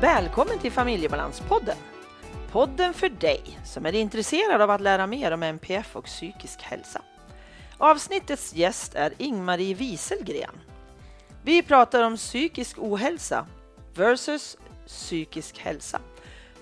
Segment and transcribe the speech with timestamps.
[0.00, 1.76] Välkommen till Familjebalanspodden!
[2.52, 7.02] Podden för dig som är intresserad av att lära mer om NPF och psykisk hälsa.
[7.78, 10.50] Avsnittets gäst är Ingmarie Wieselgren.
[11.42, 13.46] Vi pratar om psykisk ohälsa
[13.94, 14.56] versus
[14.86, 16.00] psykisk hälsa.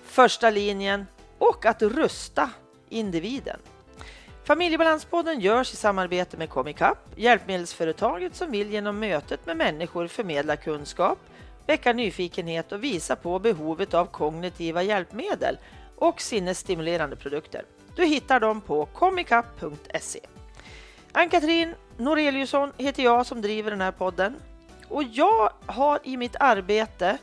[0.05, 1.05] Första linjen
[1.37, 2.49] och att rusta
[2.89, 3.59] individen.
[4.43, 11.19] Familjebalanspodden görs i samarbete med Comicap, hjälpmedelsföretaget som vill genom mötet med människor förmedla kunskap,
[11.67, 15.57] väcka nyfikenhet och visa på behovet av kognitiva hjälpmedel
[15.95, 17.65] och sinnesstimulerande produkter.
[17.95, 20.19] Du hittar dem på comicap.se.
[21.11, 24.35] Ann-Katrin Noreliusson heter jag som driver den här podden
[24.87, 27.17] och jag har i mitt arbete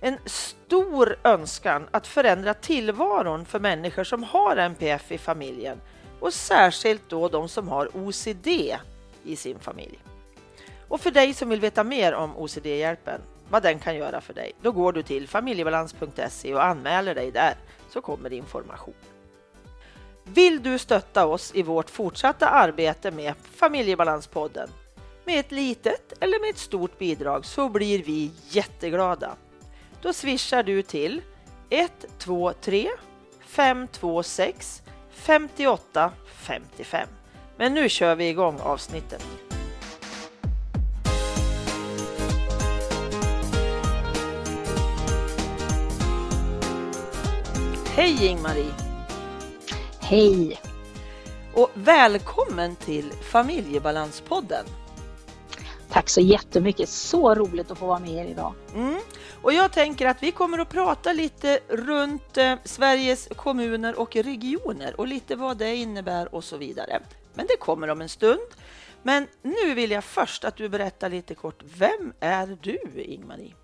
[0.00, 5.80] en stor önskan att förändra tillvaron för människor som har NPF i familjen
[6.20, 8.48] och särskilt då de som har OCD
[9.24, 9.98] i sin familj.
[10.88, 13.20] Och för dig som vill veta mer om OCD-hjälpen,
[13.54, 17.54] vad den kan göra för dig, då går du till familjebalans.se och anmäler dig där
[17.90, 18.94] så kommer information.
[20.24, 24.68] Vill du stötta oss i vårt fortsatta arbete med Familjebalanspodden
[25.24, 29.36] med ett litet eller med ett stort bidrag så blir vi jätteglada.
[30.02, 31.22] Då swishar du till
[31.70, 32.88] 123
[33.40, 37.08] 526 58 55.
[37.56, 39.43] Men nu kör vi igång avsnittet.
[47.96, 48.74] Hej Ingmarie!
[50.00, 50.60] Hej!
[51.54, 54.66] Och välkommen till Familjebalanspodden!
[55.88, 58.54] Tack så jättemycket, så roligt att få vara med er idag.
[58.74, 58.98] Mm.
[59.42, 65.00] Och jag tänker att vi kommer att prata lite runt eh, Sveriges kommuner och regioner
[65.00, 67.02] och lite vad det innebär och så vidare.
[67.34, 68.48] Men det kommer om en stund.
[69.02, 73.54] Men nu vill jag först att du berättar lite kort, vem är du Ingmarie?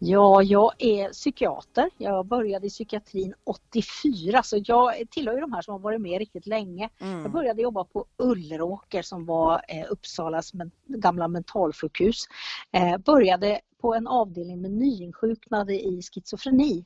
[0.00, 1.90] Ja, jag är psykiater.
[1.98, 6.46] Jag började i psykiatrin 84 så jag tillhör de här som har varit med riktigt
[6.46, 6.90] länge.
[7.00, 7.22] Mm.
[7.22, 12.24] Jag började jobba på Ulleråker som var eh, Uppsalas men, gamla mentalsjukhus.
[12.72, 16.84] Eh, började på en avdelning med nyinsjuknade i schizofreni.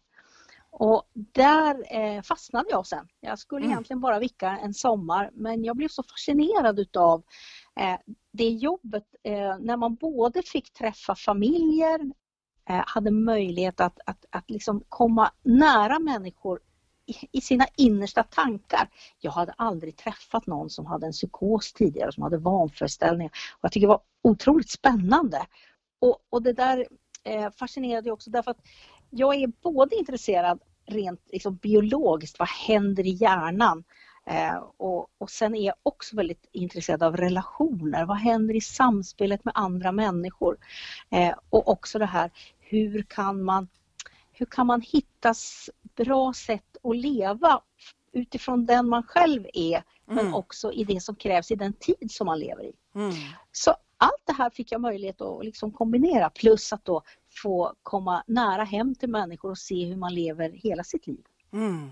[0.71, 3.09] Och där eh, fastnade jag sen.
[3.21, 3.73] Jag skulle mm.
[3.73, 7.23] egentligen bara vicka en sommar men jag blev så fascinerad utav
[7.81, 7.97] eh,
[8.33, 12.01] det jobbet eh, när man både fick träffa familjer,
[12.69, 16.61] Eh, hade möjlighet att, att, att liksom komma nära människor
[17.33, 18.89] i, sina innersta tankar.
[19.21, 23.33] Jag hade aldrig träffat någon som hade en psykos tidigare, som hade vanföreställningar.
[23.53, 25.47] Och jag tycker det var otroligt spännande.
[26.01, 26.87] Och, och det där
[27.25, 28.61] eh, fascinerade också därför att
[29.11, 33.85] jag är både intresserad rent liksom, biologiskt, vad händer i hjärnan?
[34.27, 38.05] Eh, och, och sen är jag också väldigt intresserad av relationer.
[38.05, 40.57] Vad händer i samspelet med andra människor?
[41.11, 42.31] Eh, och också det här,
[42.61, 43.69] hur kan man,
[44.33, 45.35] hur kan man hitta
[45.97, 47.63] bra sätt att leva
[48.13, 49.85] utifrån den man själv är, mm.
[50.25, 52.73] men också i det som krävs i den tid som man lever i.
[52.95, 53.13] Mm.
[53.53, 57.03] Så allt det här fick jag möjlighet att liksom kombinera plus att då
[57.43, 61.25] få komma nära hem till människor och se hur man lever hela sitt liv.
[61.53, 61.91] Mm.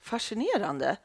[0.00, 0.96] Fascinerande!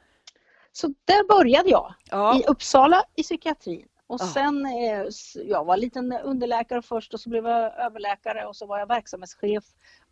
[0.78, 2.40] Så där började jag, ja.
[2.40, 3.88] i Uppsala i psykiatrin.
[4.08, 5.04] Och sen, eh,
[5.46, 9.64] jag var liten underläkare först och så blev jag överläkare och så var jag verksamhetschef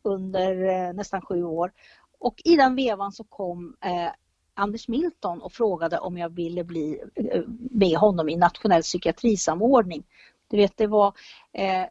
[0.03, 1.71] under eh, nästan sju år.
[2.19, 4.11] Och i den vevan så kom eh,
[4.53, 10.03] Anders Milton och frågade om jag ville bli eh, med honom i nationell psykiatrisamordning.
[10.47, 11.13] Du vet, det var
[11.53, 11.85] eh,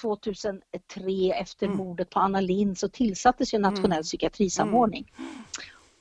[0.00, 0.62] 2003
[1.34, 1.78] efter mm.
[1.78, 4.02] mordet på Anna Lind så tillsattes ju nationell mm.
[4.02, 5.12] psykiatrisamordning.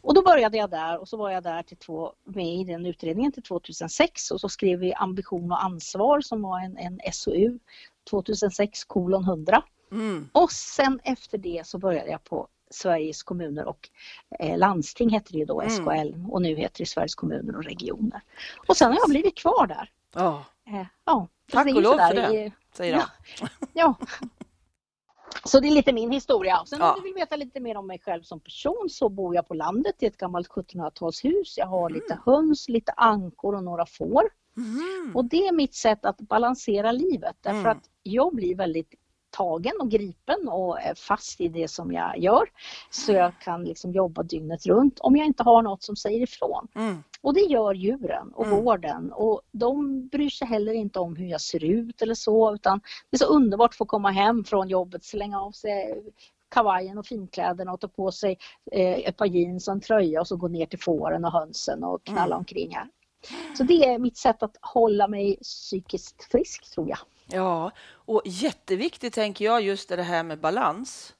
[0.04, 2.86] Och då började jag där och så var jag där till två, med i den
[2.86, 7.60] utredningen till 2006 och så skrev vi ambition och ansvar som var en, en SOU
[8.10, 9.64] 2006 kolon 100.
[9.92, 10.30] Mm.
[10.32, 13.90] Och sen efter det så började jag på Sveriges kommuner och
[14.40, 15.74] eh, landsting hette det ju då, mm.
[15.74, 18.22] SKL och nu heter det Sveriges kommuner och regioner.
[18.68, 19.90] Och sen har jag blivit kvar där.
[20.24, 20.42] Oh.
[20.68, 23.04] Eh, ja, Tack och lov för det, säger jag.
[23.40, 23.96] Ja, ja.
[25.46, 26.64] Så det är lite min historia.
[26.66, 26.94] Sen ja.
[26.94, 29.54] om du vill veta lite mer om mig själv som person så bor jag på
[29.54, 31.54] landet i ett gammalt 1700-talshus.
[31.58, 31.94] Jag har mm.
[31.94, 34.24] lite höns, lite ankor och några får.
[34.58, 35.16] Mm.
[35.16, 37.72] Och det är mitt sätt att balansera livet därför mm.
[37.72, 38.94] att jag blir väldigt
[39.34, 42.50] tagen och gripen och är fast i det som jag gör.
[42.90, 46.68] Så jag kan liksom jobba dygnet runt om jag inte har något som säger ifrån.
[46.76, 47.04] Mm.
[47.22, 48.64] Och det gör djuren och mm.
[48.64, 52.82] vården och de bryr sig heller inte om hur jag ser ut eller så utan
[53.10, 56.04] det är så underbart att få komma hem från jobbet, slänga av sig
[56.54, 58.38] kavajen och finkläderna och ta på sig
[58.72, 61.84] eh, ett par jeans och en tröja och så gå ner till fåren och hönsen
[61.84, 62.38] och knalla mm.
[62.38, 62.88] omkring här.
[63.58, 66.98] Så det är mitt sätt att hålla mig psykiskt frisk tror jag.
[67.26, 71.14] Ja, och jätteviktigt tänker jag just det här med balans.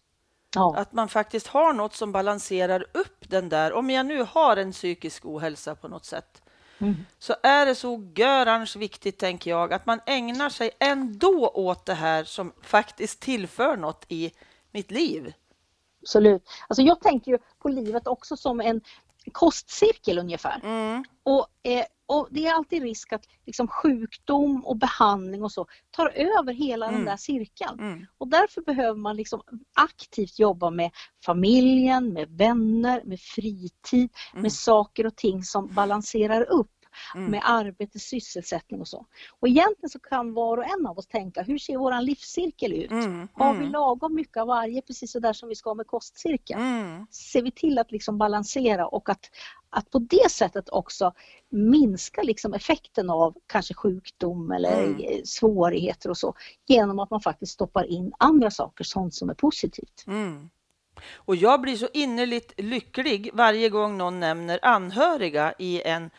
[0.56, 0.76] Ja.
[0.78, 3.74] Att man faktiskt har något som balanserar upp den där.
[3.74, 6.44] Om jag nu har en psykisk ohälsa på något sätt
[6.84, 7.06] Mm.
[7.20, 11.94] så är det så görans viktigt, tänker jag, att man ägnar sig ändå åt det
[11.94, 14.32] här som faktiskt tillför något i
[14.72, 15.34] mitt liv.
[16.02, 16.50] Absolut.
[16.68, 18.82] Alltså jag tänker ju på livet också som en
[19.32, 20.60] kostcirkel ungefär.
[20.64, 21.04] Mm.
[21.24, 26.10] Och, eh, och det är alltid risk att liksom, sjukdom och behandling och så tar
[26.10, 26.98] över hela Mm.
[27.00, 27.80] den där cirkeln.
[27.80, 28.06] Mm.
[28.18, 29.42] Och därför behöver man liksom
[29.74, 30.92] aktivt jobba med
[31.26, 34.42] familjen, med vänner, med fritid, Mm.
[34.42, 36.70] med saker och ting som balanserar upp
[37.16, 37.32] Mm.
[37.32, 39.06] med arbete, sysselsättning och så.
[39.40, 42.92] Och egentligen så kan var och en av oss tänka, hur ser våran livscirkel ut?
[42.92, 43.28] Mm.
[43.34, 43.72] Har vi Mm.
[43.72, 46.62] lagom mycket av varje, precis så där som vi ska ha med kostcirkeln?
[46.62, 47.06] Mm.
[47.12, 49.30] Ser vi till att liksom balansera och att,
[49.70, 51.14] att på det sättet också
[51.50, 55.00] minska liksom effekten av kanske sjukdom eller Mm.
[55.00, 56.34] eh, svårigheter och så
[56.66, 60.04] genom att man faktiskt stoppar in andra saker, sånt som är positivt.
[60.08, 60.50] Mm.
[61.16, 66.10] Och jag blir så innerligt lycklig varje gång någon nämner anhöriga i en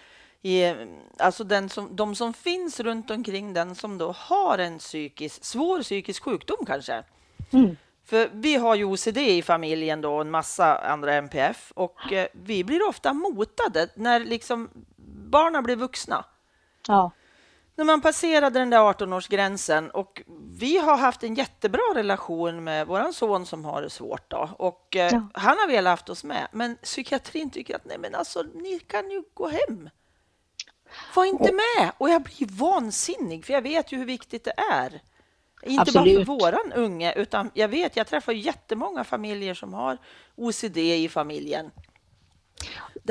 [0.44, 0.74] i,
[1.18, 5.82] alltså den som, de som finns runt omkring den som då har en psykisk, svår
[5.82, 7.02] psykisk sjukdom kanske.
[7.52, 7.76] Mm.
[8.04, 12.26] För vi har ju OCD i familjen då, och en massa andra MPF och eh,
[12.32, 14.70] vi blir ofta motade när liksom
[15.30, 16.24] barnen blir vuxna.
[16.88, 17.10] Ja.
[17.76, 20.22] När man passerade den där 18-årsgränsen och
[20.58, 24.96] vi har haft en jättebra relation med våran son som har det svårt då och
[24.96, 25.28] eh, Ja.
[25.34, 26.48] han har velat haft oss med.
[26.52, 29.90] Men psykiatrin tycker att nej men alltså ni kan ju gå hem.
[31.16, 31.92] Var inte med!
[31.98, 35.00] Och jag blir vansinnig för jag vet ju hur viktigt det är.
[35.62, 36.16] Inte Absolut.
[36.16, 39.98] bara för våran unge utan jag vet, jag träffar jättemånga familjer som har
[40.36, 41.70] OCD i familjen.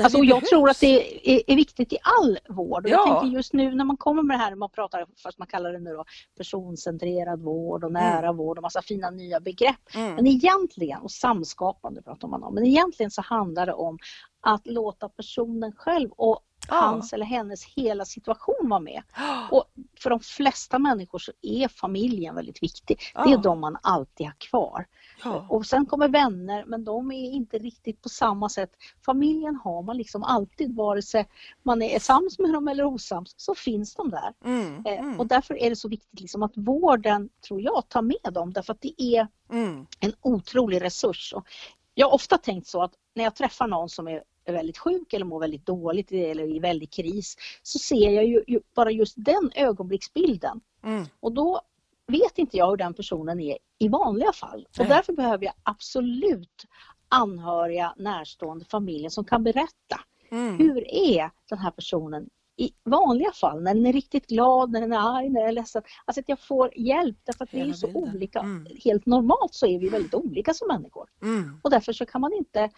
[0.02, 2.84] Alltså, och jag tror att det är, är viktigt i all vård.
[2.84, 3.20] Och Jag Ja.
[3.20, 5.78] tänker just nu när man kommer med det här, man pratar, fast man kallar det
[5.78, 6.04] nu då,
[6.36, 9.94] personcentrerad vård och nära vård och massa fina nya begrepp.
[9.94, 10.14] Mm.
[10.14, 13.98] Men egentligen, och samskapande pratar man om, men egentligen så handlar det om
[14.40, 16.74] att låta personen själv och Ja.
[16.76, 19.02] hans eller hennes hela situation vara med.
[19.50, 19.64] Och
[20.00, 22.98] för de flesta människor så är familjen väldigt viktig.
[23.14, 23.36] Det är Ja.
[23.36, 24.86] de man alltid har kvar.
[25.24, 25.46] Ja.
[25.50, 28.70] Och sen kommer vänner, men de är inte riktigt på samma sätt.
[29.06, 31.28] Familjen har man liksom alltid, vare sig
[31.62, 34.32] man är sams med dem eller osams, så finns de där.
[34.44, 34.86] Mm.
[34.86, 35.20] Eh, Mm.
[35.20, 38.52] Och därför är det så viktigt liksom att vården, tror jag, tar med dem.
[38.52, 39.86] Därför att det är Mm.
[40.00, 41.32] en otrolig resurs.
[41.36, 41.46] Och
[41.94, 45.12] jag har ofta tänkt så att när jag träffar någon som är är väldigt sjuk
[45.12, 49.14] eller mår väldigt dåligt eller i väldigt kris så ser jag ju, ju bara just
[49.16, 50.60] den ögonblicksbilden.
[50.84, 51.04] Mm.
[51.20, 51.60] Och då
[52.06, 54.66] vet inte jag hur den personen är i vanliga fall.
[54.78, 56.64] Och därför behöver jag absolut
[57.08, 60.00] anhöriga, närstående, familjen som kan berätta.
[60.30, 60.58] Mm.
[60.58, 64.92] Hur är den här personen i vanliga fall, när den är riktigt glad, när den
[64.92, 65.82] är arg, när den är ledsen.
[66.04, 68.38] Alltså att jag får hjälp därför att vi är så olika.
[68.38, 68.66] Mm.
[68.84, 71.08] Helt normalt så är vi väldigt olika som människor.
[71.22, 71.60] Mm.
[71.62, 72.70] Och därför så kan man inte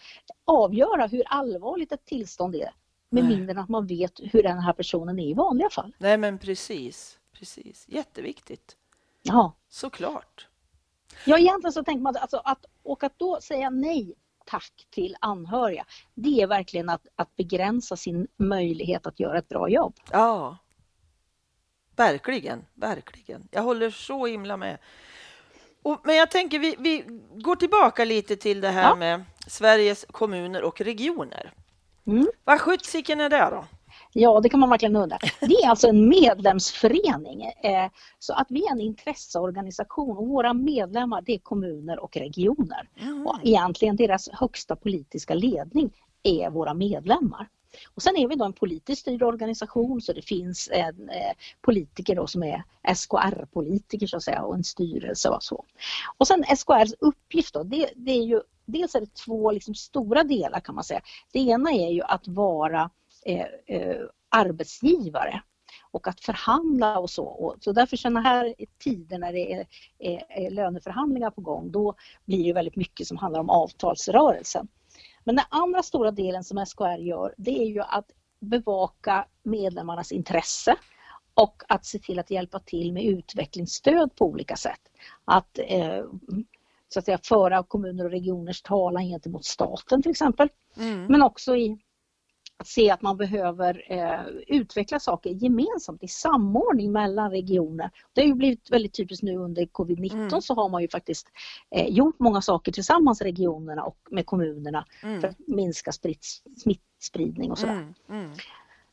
[0.44, 2.70] avgöra hur allvarligt ett tillstånd är
[3.10, 3.36] med Nej.
[3.36, 5.94] mindre än att man vet hur den här personen är i vanliga fall.
[5.98, 7.18] Nej, men precis.
[7.32, 7.84] Precis.
[7.88, 8.76] Jätteviktigt.
[9.22, 9.52] Ja.
[9.68, 10.48] Såklart.
[11.26, 14.14] Ja, egentligen så tänker man alltså att, och att då säga nej
[14.46, 15.84] tack till anhöriga,
[16.14, 19.94] det är verkligen att, att begränsa sin möjlighet att göra ett bra jobb.
[20.10, 20.56] Ja.
[21.96, 23.48] Verkligen, verkligen.
[23.50, 24.78] Jag håller så himla med.
[25.82, 28.94] Och, men jag tänker, vi, vi går tillbaka lite till det här Ja.
[28.94, 31.52] med Sveriges kommuner och regioner.
[32.06, 32.26] Mm.
[32.44, 33.64] Vad sjuttsiken är det då?
[34.18, 35.18] Ja, det kan man verkligen undra.
[35.40, 37.42] Det är alltså en medlemsförening.
[37.42, 42.88] Eh, så att vi är en intresseorganisation och våra medlemmar det är kommuner och regioner.
[43.00, 43.26] Mm.
[43.26, 45.92] Och egentligen deras högsta politiska ledning
[46.22, 47.48] är våra medlemmar.
[47.94, 52.16] Och sen är vi då en politiskt styrd organisation så det finns en, eh, politiker
[52.16, 52.62] då som är
[52.94, 55.64] SKR-politiker så att säga och en styrelse och så.
[56.16, 60.24] Och sen SKRs uppgift då, det, det är ju dels är det två liksom stora
[60.24, 61.00] delar kan man säga.
[61.32, 62.90] Det ena är ju att vara
[64.28, 65.42] arbetsgivare
[65.90, 67.24] och att förhandla och så.
[67.24, 69.66] Och, så därför sådana här tider när det är,
[69.98, 74.68] är, är löneförhandlingar på gång, då blir det väldigt mycket som handlar om avtalsrörelsen.
[75.24, 80.76] Men den andra stora delen som SKR gör, det är ju att bevaka medlemmarnas intresse
[81.34, 84.80] och att se till att hjälpa till med utvecklingsstöd på olika sätt.
[85.24, 86.04] Att, eh,
[86.88, 90.48] så att säga, föra kommuner och regioners talan gentemot staten till exempel.
[90.76, 91.06] Mm.
[91.06, 91.78] Men också i
[92.58, 97.90] att se att man behöver eh, utveckla saker gemensamt i samordning mellan regioner.
[98.12, 100.40] Det har ju blivit väldigt typiskt nu under covid-19 Mm.
[100.42, 101.28] så har man ju faktiskt
[101.70, 105.24] eh, gjort många saker tillsammans regionerna och med kommunerna för Mm.
[105.30, 107.92] att minska spritt, smittspridning och sådär.
[108.08, 108.30] Mm.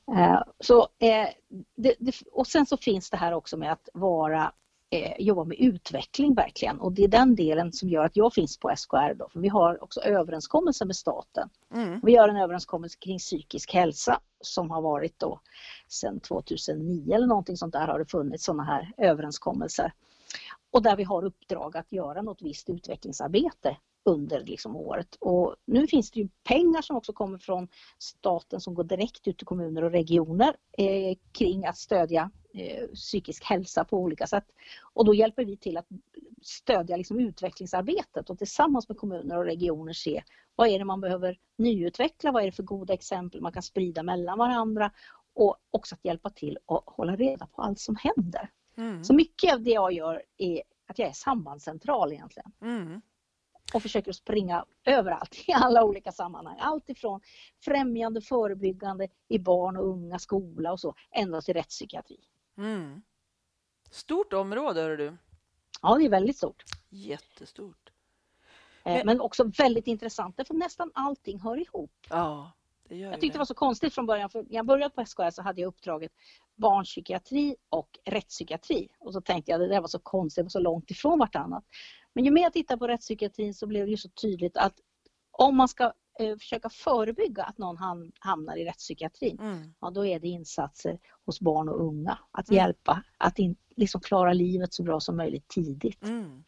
[0.07, 0.23] Mm.
[0.33, 1.27] Eh, så, eh,
[1.75, 4.51] det, det, och sen så finns det här också med att vara
[4.93, 8.57] eh, jobba med utveckling verkligen och det är den delen som gör att jag finns
[8.57, 11.49] på SKR då, för vi har också överenskommelser med staten.
[11.75, 11.99] Mm.
[12.03, 15.39] Vi gör en överenskommelse kring psykisk hälsa som har varit då
[15.87, 19.93] sedan 2009 eller någonting sånt där har det funnits sådana här överenskommelser.
[20.71, 25.15] Och där vi har uppdrag att göra något visst utvecklingsarbete under liksom året.
[25.19, 27.67] Och nu finns det ju pengar som också kommer från
[27.97, 33.43] staten som går direkt ut till kommuner och regioner eh, kring att stödja eh, psykisk
[33.43, 34.45] hälsa på olika sätt.
[34.93, 35.87] Och då hjälper vi till att
[36.41, 40.23] stödja liksom utvecklingsarbetet och tillsammans med kommuner och regioner se
[40.55, 44.03] vad är det man behöver nyutveckla, vad är det för goda exempel man kan sprida
[44.03, 44.91] mellan varandra
[45.33, 48.49] och också att hjälpa till att hålla reda på allt som händer.
[48.77, 49.03] Mm.
[49.03, 52.51] Så mycket av det jag gör är att jag är sambandscentral egentligen.
[52.61, 53.01] Mm
[53.73, 56.57] och försöker springa överallt i alla olika sammanhang.
[56.59, 57.21] Allt ifrån
[57.65, 62.19] främjande, förebyggande i barn och unga, skola och så, ända till rättspsykiatri.
[62.57, 63.01] Mm.
[63.91, 65.17] Stort område, hör du.
[65.81, 66.63] Ja, det är väldigt stort.
[66.89, 67.89] Jättestort.
[68.85, 71.91] Eh, men också väldigt intressant, för nästan allting hör ihop.
[72.09, 72.51] Ja,
[72.89, 75.41] jag tyckte det var så konstigt från början, för när jag började på SKR så
[75.41, 76.11] hade jag uppdraget
[76.55, 78.89] barnpsykiatri och rättspsykiatri.
[78.99, 81.63] Och så tänkte jag, det där var så konstigt, det var så långt ifrån vartannat.
[82.13, 84.73] Men ju mer jag tittar på rättspsykiatrin så blev det ju så tydligt att
[85.31, 89.73] om man ska eh, försöka förebygga att någon ham hamnar i rättspsykiatrin, mm.
[89.79, 92.17] ja, då är det insatser hos barn och unga.
[92.31, 92.57] Att mm.
[92.57, 96.03] hjälpa, att in, liksom klara livet så bra som möjligt tidigt.
[96.03, 96.43] Mm.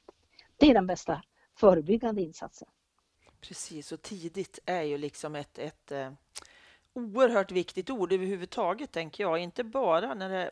[0.58, 1.22] Det är den bästa
[1.60, 2.68] förebyggande insatsen.
[3.42, 6.12] Precis, och tidigt är ju liksom ett, ett eh,
[6.94, 9.40] oerhört viktigt ord överhuvudtaget, tänker jag.
[9.40, 10.52] Inte bara när det...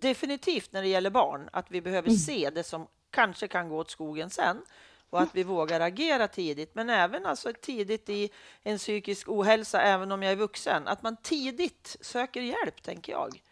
[0.00, 2.18] Definitivt när det gäller barn, att vi behöver mm.
[2.18, 4.62] se det som kanske kan gå åt skogen sen
[5.10, 8.30] och att vi vågar agera tidigt, men även alltså tidigt i
[8.62, 10.88] en psykisk ohälsa, även om jag är vuxen.
[10.88, 13.42] Att man tidigt söker hjälp, tänker jag.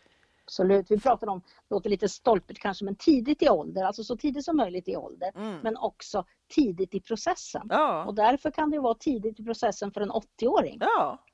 [0.44, 0.90] Absolut.
[0.90, 4.56] Vi pratar om, låter lite stolpigt kanske, men tidigt i ålder, alltså så tidigt som
[4.56, 5.58] möjligt i ålder, mm.
[5.62, 7.66] men också tidigt i processen.
[7.70, 8.04] Ja.
[8.04, 10.78] Och därför kan det vara tidigt i processen för en 80-åring.
[10.80, 11.24] Ja,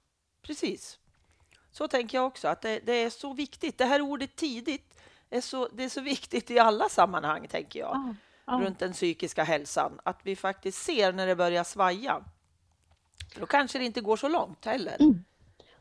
[0.42, 0.98] precis.
[1.70, 3.78] Så tänker jag också, att det, det, är så viktigt.
[3.78, 4.94] Det här ordet tidigt,
[5.30, 8.14] är så, det är så viktigt i alla sammanhang, tänker jag, ja,
[8.46, 8.66] ja.
[8.66, 10.00] runt den psykiska hälsan.
[10.02, 12.24] Att vi faktiskt ser när det börjar svaja.
[13.32, 14.96] För då kanske det inte går så långt heller.
[15.00, 15.24] Mm.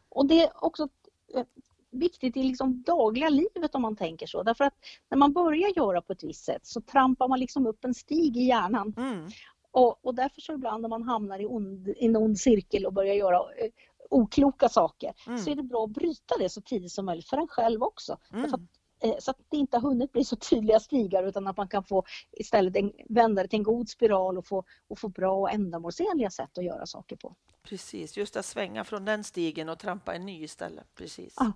[0.09, 0.89] Och det är också
[1.35, 1.45] eh,
[1.91, 4.43] viktigt i liksom dagliga livet om man tänker så.
[4.43, 4.73] Därför att
[5.09, 8.37] när man börjar göra på ett visst sätt så trampar man liksom upp en stig
[8.37, 8.93] i hjärnan.
[8.97, 9.29] Mm.
[9.71, 12.93] Och, och därför så ibland när man hamnar i, ond, i en ond cirkel och
[12.93, 13.71] börjar göra eh,
[14.09, 15.39] okloka saker mm.
[15.39, 18.17] så är det bra att bryta det så tidigt som möjligt för en själv också.
[18.33, 18.51] Mm.
[18.99, 21.83] Eh, så att det inte har hunnit bli så tydliga stigar utan att man kan
[21.83, 25.51] få istället en, vända det till en god spiral och få, och få bra och
[25.51, 27.35] ändamålsenliga sätt att göra saker på.
[27.63, 30.95] Precis, just att svänga från den stigen och trampa en ny istället.
[30.95, 31.37] Precis.
[31.37, 31.51] Ah.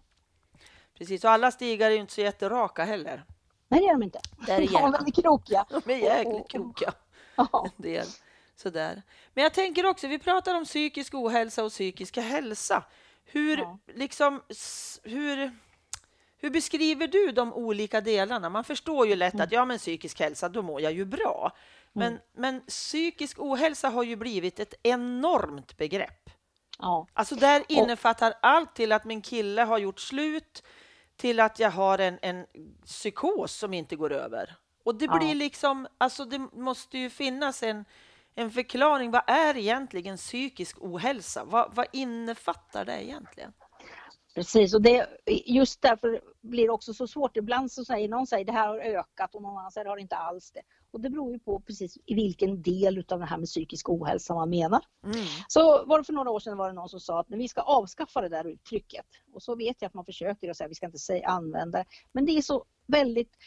[1.01, 3.23] Precis, och alla stigar är ju inte så jätteraka heller.
[3.67, 4.19] Nej, det är de inte.
[4.47, 5.65] Där är de är väldigt krokiga.
[5.85, 6.93] De är jäkligt krokiga.
[7.35, 7.65] Ja.
[7.65, 8.07] En del.
[8.55, 9.01] Sådär.
[9.33, 12.83] Men jag tänker också, vi pratar om psykisk ohälsa och psykisk hälsa.
[13.25, 13.77] Hur, ja.
[13.93, 14.41] liksom,
[15.03, 15.51] hur
[16.37, 18.49] hur beskriver du de olika delarna?
[18.49, 21.51] Man förstår ju lätt att ja, men psykisk hälsa, då mår jag ju bra.
[21.93, 22.21] Men, mm.
[22.33, 26.29] men psykisk ohälsa har ju blivit ett enormt begrepp.
[26.79, 27.07] Ja.
[27.13, 30.63] Alltså där innefattar allt till att min kille har gjort slut
[31.21, 32.45] till att jag har en, en
[32.85, 34.55] psykos som inte går över.
[34.83, 35.33] Och det blir ja.
[35.33, 37.85] liksom, alltså det måste ju finnas en,
[38.35, 39.11] en förklaring.
[39.11, 41.43] Vad är egentligen psykisk ohälsa?
[41.43, 43.53] Vad, vad innefattar det egentligen?
[44.35, 45.07] Precis, och det,
[45.45, 47.37] just därför blir det också så svårt.
[47.37, 49.97] Ibland så säger någon säger det här har ökat och någon annan säger det har
[49.97, 50.61] inte alls det.
[50.91, 54.33] Och det beror ju på precis i vilken del av det här med psykisk ohälsa
[54.33, 54.81] man menar.
[55.05, 55.25] Mm.
[55.47, 57.61] Så var det för några år sedan var det någon som sa att vi ska
[57.61, 59.05] avskaffa det där uttrycket.
[59.33, 62.25] Och så vet jag att man försöker att säga vi ska inte säga använda Men
[62.25, 63.37] det är så väldigt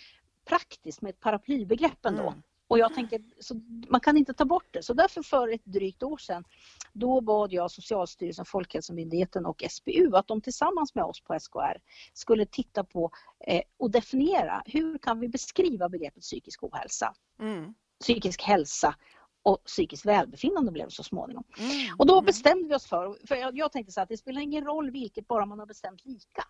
[0.44, 2.28] praktiskt med ett paraplybegrepp ändå.
[2.28, 2.42] Mm.
[2.74, 3.54] Och jag tänker, så
[3.88, 4.82] man kan inte ta bort det.
[4.82, 6.44] Så därför för ett drygt år sedan,
[6.92, 11.78] då bad jag Socialstyrelsen, Folkhälsomyndigheten och SBU att de tillsammans med oss på SKR
[12.12, 13.10] skulle titta på
[13.46, 17.74] eh, och definiera hur kan vi beskriva begreppet psykisk ohälsa, mm.
[18.00, 18.94] psykisk hälsa
[19.42, 21.44] och psykiskt välbefinnande blev så småningom.
[21.58, 21.70] Mm.
[21.98, 22.24] Och då mm.
[22.24, 25.28] bestämde vi oss för, för jag, jag tänkte så att det spelar ingen roll vilket,
[25.28, 26.44] bara man har bestämt lika.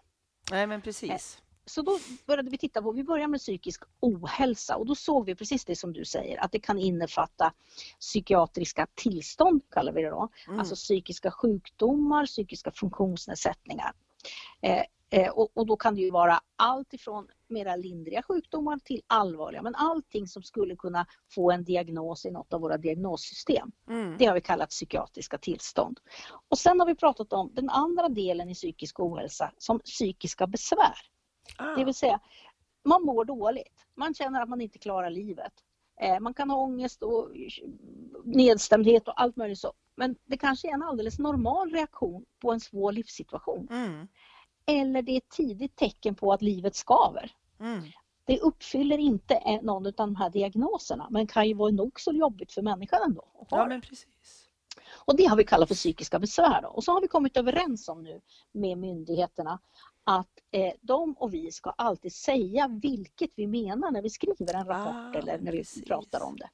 [0.50, 1.42] Nej men precis.
[1.66, 5.34] Så då började vi titta på, vi började med psykisk ohälsa och då såg vi
[5.34, 7.52] precis det som du säger, att det kan innefatta
[8.00, 10.28] psykiatriska tillstånd, kallar vi det då.
[10.46, 10.60] Mm.
[10.60, 13.92] Alltså psykiska sjukdomar, psykiska funktionsnedsättningar.
[14.62, 14.82] Eh,
[15.14, 19.62] Eh, och, och, då kan det ju vara allt ifrån mera lindriga sjukdomar till allvarliga,
[19.62, 23.72] men allting som skulle kunna få en diagnos i något av våra diagnossystem.
[23.88, 24.16] Mm.
[24.18, 26.00] Det har vi kallat psykiatriska tillstånd.
[26.48, 31.13] Och sen har vi pratat om den andra delen i psykisk ohälsa som psykiska besvär.
[31.56, 31.76] Ah.
[31.76, 32.20] Det vill säga,
[32.84, 35.52] man mår dåligt, man känner att man inte klarar livet.
[36.00, 37.30] Eh, man kan ha ångest och
[38.24, 39.72] nedstämdhet och allt möjligt så.
[39.96, 43.68] Men det kanske är en alldeles normal reaktion på en svår livssituation.
[43.70, 44.08] Mm.
[44.66, 47.30] Eller det är ett tidigt tecken på att livet skaver.
[47.60, 47.82] Mm.
[48.26, 52.52] Det uppfyller inte någon av de här diagnoserna men kan ju vara nog så jobbigt
[52.52, 53.46] för människan ändå.
[53.50, 54.48] Ja, men precis.
[55.06, 56.62] Och det har vi kallat för psykiska besvär.
[56.62, 56.68] Då.
[56.68, 58.20] Och så har vi kommit överens om nu
[58.52, 59.58] med myndigheterna
[60.04, 64.66] att eh, de och vi ska alltid säga vilket vi menar när vi skriver en
[64.66, 65.82] rapport ah, eller när precis.
[65.82, 66.48] vi pratar om det.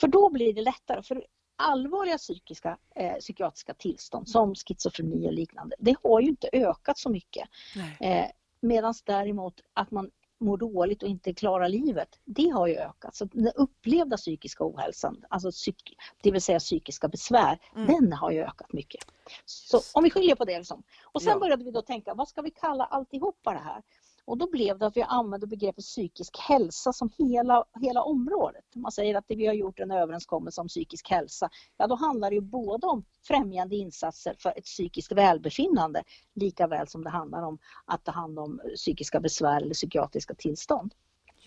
[0.00, 1.02] För då blir det lättare.
[1.02, 6.98] För allvarliga psykiska, eh, psykiatriska tillstånd som schizofreni och liknande, det har ju inte ökat
[6.98, 7.48] så mycket.
[8.00, 8.26] Eh,
[8.64, 10.10] Medan däremot att man
[10.40, 13.16] mår dåligt och inte klarar livet, det har ju ökat.
[13.16, 17.86] Så den upplevda psykiska ohälsan, alltså psyk, det vill säga psykiska besvär, mm.
[17.86, 19.04] den har ju ökat mycket.
[19.44, 20.58] Så om vi skiljer på det.
[20.58, 20.82] Liksom.
[21.12, 21.38] Och sen ja.
[21.38, 23.82] började vi då tänka, vad ska vi kalla alltihopa det här?
[24.26, 28.64] Och då blev det att vi använde begreppet psykisk hälsa som hela, hela området.
[28.74, 31.50] Man säger att vi har gjort en överenskommelse om psykisk hälsa.
[31.76, 36.02] Ja, då handlar det ju både om främjande insatser för ett psykiskt välbefinnande
[36.34, 40.94] lika väl som det handlar om att ta hand om psykiska besvär eller psykiatriska tillstånd.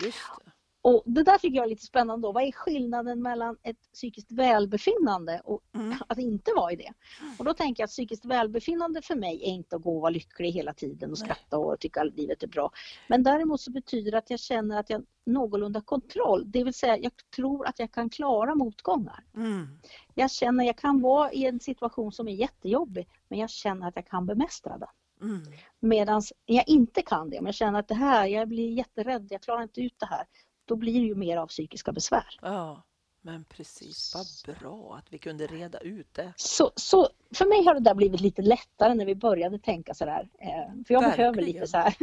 [0.04, 0.52] Just det.
[0.88, 2.28] Och det där tycker jag är lite spännande.
[2.28, 2.32] Då.
[2.32, 5.98] Vad är skillnaden mellan ett psykiskt välbefinnande och mm.
[6.08, 6.94] att inte vara i det?
[7.40, 10.10] Och då tänker jag att psykiskt välbefinnande för mig är inte att gå och vara
[10.10, 12.72] lycklig hela tiden och skratta och tycka att livet är bra.
[13.08, 16.52] Men däremot så betyder det att jag känner att jag har någorlunda kontroll.
[16.52, 19.24] Det vill säga jag tror att jag kan klara motgångar.
[19.36, 19.68] Mm.
[20.16, 23.88] Jag känner att jag kan vara i en situation som är jättejobbig men jag känner
[23.88, 24.90] att jag kan bemästra den.
[25.22, 25.42] Mm.
[25.80, 29.42] Medan jag inte kan det, men jag känner att det här, jag blir jätterädd, jag
[29.42, 30.26] klarar inte ut det här
[30.68, 32.40] då blir det ju mer av psykiska besvär.
[32.42, 32.84] Ja,
[33.22, 36.34] men precis, vad bra att vi kunde reda ut det.
[36.36, 40.30] Så, så för mig har det där blivit lite lättare när vi började tänka sådär.
[40.40, 40.48] Eh,
[40.88, 41.34] för jag Verkligen.
[41.34, 41.96] behöver lite så här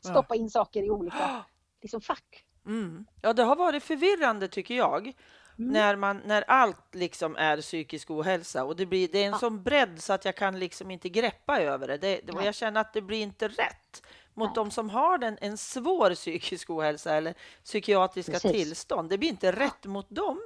[0.10, 1.44] stoppa in saker i olika
[1.82, 2.44] liksom, fack.
[2.66, 3.06] Mm.
[3.22, 5.12] Ja, det har varit förvirrande tycker jag.
[5.58, 5.72] Mm.
[5.72, 9.38] När, man, när allt liksom är psykisk ohälsa och det, blir, det är en ja.
[9.38, 11.98] sån bredd så att jag kan liksom inte greppa över det.
[11.98, 14.02] det, det och jag känner att det blir inte rätt
[14.34, 14.54] mot Nej.
[14.54, 18.52] de som har den, en svår psykisk ohälsa eller psykiatriska Precis.
[18.52, 19.10] tillstånd.
[19.10, 20.40] Det blir inte rätt mot dem.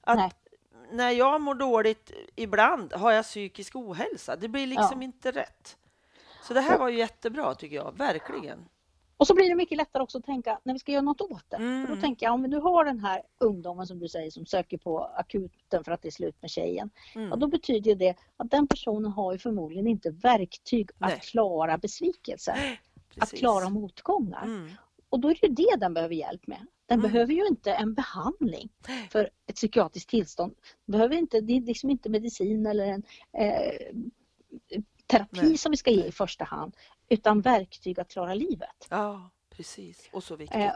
[0.00, 0.30] Att Nej.
[0.92, 4.36] när jag mår dåligt ibland har jag psykisk ohälsa.
[4.36, 5.04] Det blir liksom ja.
[5.04, 5.76] inte rätt.
[6.42, 8.68] Så det här var ju jättebra tycker jag, verkligen.
[9.18, 11.44] Och så blir det mycket lättare också att tänka när vi ska göra något åt
[11.48, 11.56] det.
[11.56, 11.86] Mm.
[11.86, 14.46] För då tänker jag, om vi nu har den här ungdomen som du säger som
[14.46, 16.90] söker på akuten för att det är slut med tjejen.
[17.14, 17.32] Mm.
[17.32, 21.12] Och då betyder det att den personen har ju förmodligen inte verktyg Nej.
[21.12, 22.80] att klara besvikelser.
[23.20, 23.34] Precis.
[23.34, 24.44] att klara motgångar.
[24.44, 24.70] Mm.
[25.10, 26.66] Och då är det det den behöver hjälp med.
[26.86, 27.12] Den mm.
[27.12, 28.68] behöver ju inte en behandling
[29.10, 30.54] för ett psykiatriskt tillstånd.
[30.86, 33.02] behöver inte, det är liksom inte medicin eller en
[33.32, 33.96] eh,
[35.06, 35.58] terapi Nej.
[35.58, 36.76] som vi ska ge i första hand
[37.08, 38.86] utan verktyg att klara livet.
[38.90, 40.08] Ja, precis.
[40.12, 40.56] Och så viktigt.
[40.56, 40.72] Eh,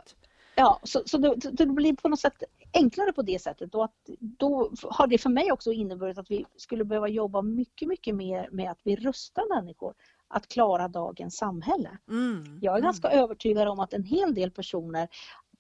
[0.55, 3.75] ja, så, så det, det, blir på något sätt enklare på det sättet.
[3.75, 7.89] Och att då har det för mig också inneburit att vi skulle behöva jobba mycket,
[7.89, 9.95] mycket mer med att vi rustar människor
[10.33, 11.99] att klara dagens samhälle.
[12.09, 12.59] Mm.
[12.63, 12.87] Jag är mm.
[12.87, 15.09] ganska övertygad om att en hel del personer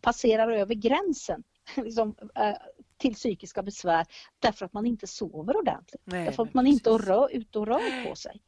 [0.01, 1.43] passerar över gränsen
[1.77, 2.53] liksom, äh,
[2.97, 4.07] till psykiska besvär
[4.39, 6.03] därför att man inte sover ordentligt.
[6.05, 6.81] Nej, därför att man precis.
[6.81, 8.43] inte är ute och rör på sig.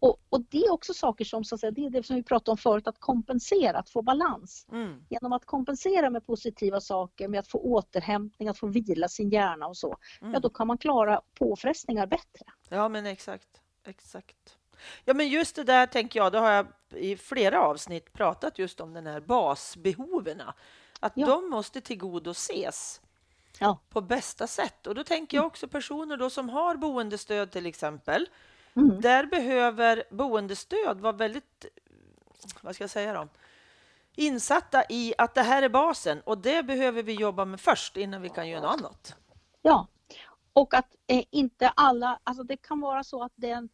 [0.00, 2.22] Och, och, det är också saker som, så att säga, det är det som vi
[2.22, 4.66] pratade om förut, att kompensera, att få balans.
[4.72, 5.04] Mm.
[5.10, 9.66] Genom att kompensera med positiva saker, med att få återhämtning, att få vila sin hjärna
[9.66, 10.32] och så, mm.
[10.32, 12.44] ja då kan man klara påfrestningar bättre.
[12.68, 14.57] Ja men exakt, exakt.
[15.04, 18.80] Ja, men just det där tänker jag, det har jag i flera avsnitt pratat just
[18.80, 20.42] om den här basbehoven.
[21.00, 21.26] Att ja.
[21.26, 23.00] de måste tillgodoses
[23.58, 23.78] ja.
[23.88, 24.86] på bästa sätt.
[24.86, 28.28] Och då tänker jag också personer då som har boendestöd till exempel.
[28.76, 29.00] Mm.
[29.00, 31.66] Där behöver boendestöd vara väldigt,
[32.62, 33.28] vad ska jag säga då?
[34.18, 38.22] insatta i att det här är basen och det behöver vi jobba med först innan
[38.22, 39.16] vi kan göra något annat.
[39.62, 39.86] Ja,
[40.52, 43.68] och att eh, inte alla, alltså det kan vara så att den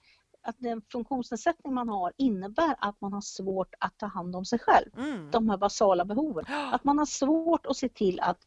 [0.45, 4.59] att den funktionsnedsättning man har innebär att man har svårt att ta hand om sig
[4.59, 4.99] själv.
[4.99, 5.31] Mm.
[5.31, 6.45] De här basala behoven.
[6.73, 8.39] Att man har svårt att se till att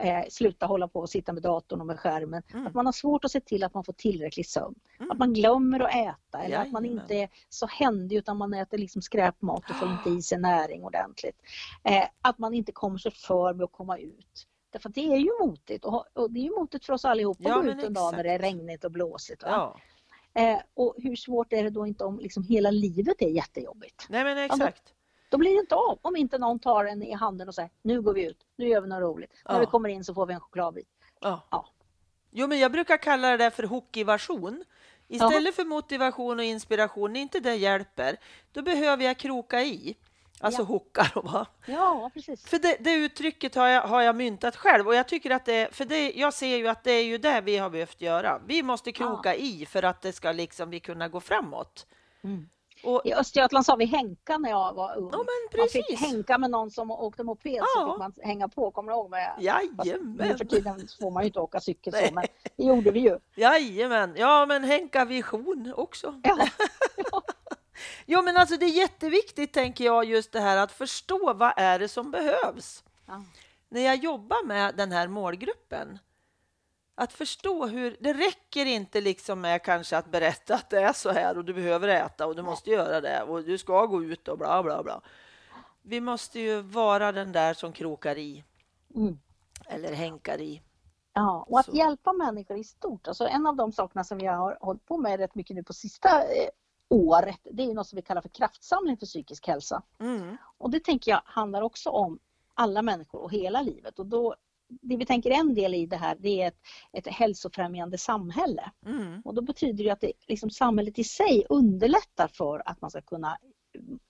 [0.00, 2.42] eh, sluta hålla på och sitta med datorn och med skärmen.
[2.52, 2.66] Mm.
[2.66, 4.74] Att man har svårt att se till att man får tillräcklig sömn.
[4.98, 5.10] Mm.
[5.10, 6.66] Att man glömmer att äta eller Jajamän.
[6.66, 10.22] att man inte är så händig utan man äter liksom skräpmat och får inte i
[10.22, 11.36] sig näring ordentligt.
[11.84, 14.46] Eh, att man inte kommer sig för med att komma ut.
[14.72, 17.48] Därför det är ju motigt och, och det är ju motigt för oss allihopa att
[17.48, 19.42] ja, gå ut en dag när det är regnigt och blåsigt.
[19.46, 19.76] Ja.
[20.34, 24.06] Eh, och hur svårt är det då inte om liksom hela livet är jättejobbigt?
[24.08, 24.82] Nej men exakt.
[24.86, 24.92] Ja,
[25.28, 28.02] då, blir det inte av om inte någon tar en i handen och säger nu
[28.02, 29.30] går vi ut, nu gör vi något roligt.
[29.44, 29.52] Ja.
[29.52, 30.88] När vi kommer in så får vi en chokladbit.
[31.20, 31.46] Ja.
[31.50, 31.68] ja.
[32.30, 34.64] Jo men jag brukar kalla det för hockeyversion.
[35.08, 35.52] Istället ja.
[35.52, 38.16] för motivation och inspiration, när inte det hjälper,
[38.52, 39.96] då behöver jag kroka i.
[40.44, 40.66] Alltså ja.
[40.66, 41.46] hookar och va?
[41.66, 42.46] Ja, precis.
[42.46, 45.74] För det, det, uttrycket har jag, har jag myntat själv och jag tycker att det,
[45.74, 48.40] för det, jag ser ju att det är ju det vi har behövt göra.
[48.46, 49.40] Vi måste kroka ja.
[49.40, 51.86] i för att det ska liksom vi kunna gå framåt.
[52.24, 52.48] Mm.
[52.84, 55.08] Och, I Östergötland sa vi hänka när jag var ung.
[55.12, 57.66] Ja, men man fick hänka med någon som åkte moped ja.
[57.74, 59.10] så fick man hänga på, kommer du ihåg?
[59.10, 60.38] Med, Jajamän!
[60.38, 62.24] För tiden får man ju inte åka cykel så, men
[62.56, 63.18] det gjorde vi ju.
[63.34, 66.20] Jajamän, ja men hänka vision också.
[66.24, 66.48] Ja.
[67.12, 67.22] ja.
[68.06, 71.78] Jo, men alltså det är jätteviktigt, tänker jag, just det här att förstå vad är
[71.78, 72.84] det som behövs.
[73.06, 73.24] Ja.
[73.68, 75.98] När jag jobbar med den här målgruppen,
[76.94, 77.96] att förstå hur...
[78.00, 81.54] Det räcker inte liksom med kanske att berätta att det är så här och du
[81.54, 84.82] behöver äta och du måste göra det och du ska gå ut och bla bla
[84.82, 85.00] bla.
[85.82, 88.44] Vi måste ju vara den där som krokar i.
[88.94, 89.18] Mm.
[89.66, 90.62] Eller hänkar i.
[91.12, 91.76] Ja, och att så.
[91.76, 93.08] hjälpa människor i stort.
[93.08, 95.72] Alltså en av de sakerna som vi har hållit på med rätt mycket nu på
[95.72, 96.48] sista eh,
[96.88, 99.82] året, det är något som vi kallar för kraftsamling för psykisk hälsa.
[100.00, 100.36] Mm.
[100.58, 102.18] Och det tänker jag handlar också om
[102.54, 103.98] alla människor och hela livet.
[103.98, 104.34] Och då,
[104.68, 106.58] det vi tänker en del i det här, det är ett,
[106.92, 108.70] ett hälsofrämjande samhälle.
[108.86, 109.20] Mm.
[109.24, 113.00] Och då betyder det att det, liksom, samhället i sig underlättar för att man ska
[113.00, 113.38] kunna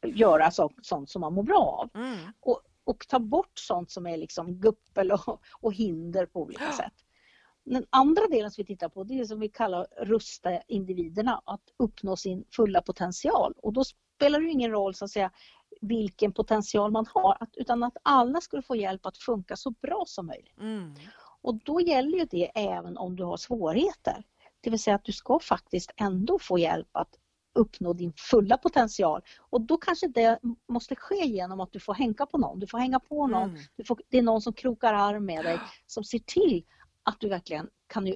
[0.06, 2.02] göra så, sånt som man mår bra av.
[2.02, 2.18] Mm.
[2.40, 7.03] Och, och ta bort sånt som är liksom guppel och, och hinder på olika sätt.
[7.64, 11.62] Den andra delen som vi tittar på det är som vi kallar rusta individerna att
[11.76, 15.30] uppnå sin fulla potential och då spelar det ingen roll så att säga
[15.80, 20.26] vilken potential man har utan att alla skulle få hjälp att funka så bra som
[20.26, 20.60] möjligt.
[20.60, 20.94] Mm.
[21.42, 24.24] Och då gäller ju det även om du har svårigheter.
[24.60, 27.18] Det vill säga att du ska faktiskt ändå få hjälp att
[27.54, 29.22] uppnå din fulla potential.
[29.38, 32.58] Och då kanske det måste ske genom att du får hänga på någon.
[32.58, 33.50] Du får hänga på någon.
[33.50, 33.60] Mm.
[33.86, 36.64] Får, det är någon som krokar arm med dig som ser till
[37.04, 38.14] att du verkligen kan,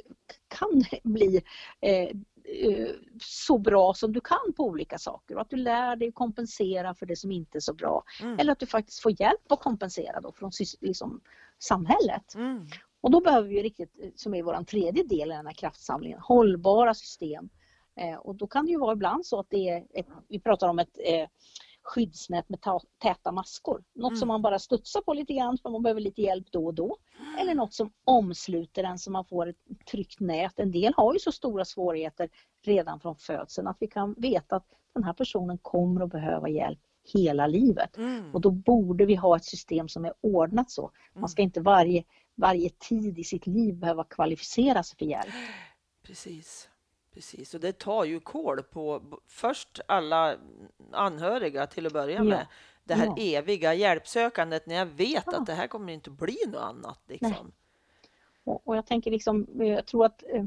[0.49, 1.43] kan bli
[1.81, 2.09] eh,
[2.45, 2.89] eh,
[3.23, 7.07] så bra som du kan på olika saker och att du lär dig kompensera för
[7.07, 8.05] det som inte är så bra.
[8.23, 8.39] Mm.
[8.39, 11.21] Eller att du faktiskt får hjälp att kompensera då från liksom,
[11.59, 12.35] samhället.
[12.35, 12.67] Mm.
[13.01, 16.95] Och då behöver vi riktigt, som är vår tredje del i den här kraftsamlingen, hållbara
[16.95, 17.49] system.
[17.97, 20.69] Eh, och då kan det ju vara ibland så att det är, ett, vi pratar
[20.69, 21.29] om ett eh,
[21.89, 22.59] skyddsnät med
[23.03, 23.85] täta maskor.
[23.95, 24.19] Något mm.
[24.19, 26.97] som man bara studsar på lite grann för man behöver lite hjälp då och då.
[27.41, 29.57] Eller något som omsluter en så man får ett
[29.91, 30.59] tryggt nät.
[30.59, 32.29] En del har ju så stora svårigheter
[32.65, 36.79] redan från födseln att vi kan veta att den här personen kommer att behöva hjälp
[37.15, 37.97] hela livet.
[37.97, 38.35] Mm.
[38.35, 40.91] Och då borde vi ha ett system som är ordnat så.
[41.15, 41.49] Man ska mm.
[41.49, 45.35] inte varje, varje tid i sitt liv behöva kvalificera sig för hjälp.
[46.03, 46.69] Precis.
[47.19, 50.37] Precis, och det tar ju kål på först alla
[50.93, 52.39] anhöriga till att börja med.
[52.41, 52.47] Ja.
[52.85, 53.39] Det här ja.
[53.39, 55.39] eviga hjälpsökandet när jag vet ja.
[55.39, 57.01] att det här kommer inte bli något annat.
[57.07, 57.53] Liksom.
[58.45, 60.45] Och, och, jag tänker liksom, jag tror att eh,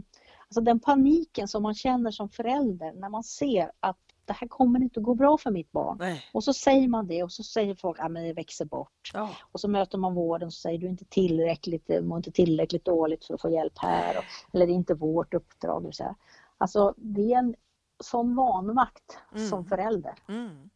[0.48, 4.82] alltså den paniken som man känner som förälder när man ser att det här kommer
[4.82, 5.98] inte att gå bra för mitt barn.
[6.00, 6.26] Nej.
[6.32, 9.12] Och så säger man det och så säger folk att det växer bort.
[9.14, 9.30] Ja.
[9.52, 13.26] Och så möter man vården och säger du är inte tillräckligt, mår inte tillräckligt dåligt
[13.26, 14.18] för att få hjälp här.
[14.18, 15.86] Och, eller det är inte vårt uppdrag.
[15.86, 16.16] Och så här.
[16.62, 17.56] Alltså det är en
[18.00, 19.50] sån vanmakt mm.
[19.50, 20.16] som förälder.
[20.28, 20.70] Mm.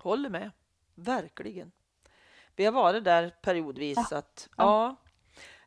[0.00, 0.50] Håller med,
[0.94, 1.72] verkligen.
[2.56, 3.98] Vi har varit där periodvis.
[4.10, 4.16] Ja.
[4.18, 4.96] Att, ja.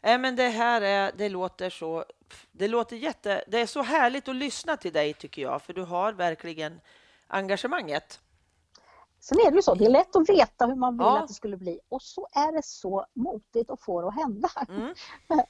[0.02, 0.18] ja.
[0.18, 2.06] men det här är, det låter så,
[2.52, 5.84] det låter jätte, det är så härligt att lyssna till dig tycker jag, för du
[5.84, 6.82] har verkligen
[7.28, 8.20] engagemanget.
[9.20, 11.20] Sen är det ju så, det är lätt att veta hur man vill ja.
[11.20, 14.50] att det skulle bli och så är det så motigt att få det att hända.
[14.70, 14.94] Mm.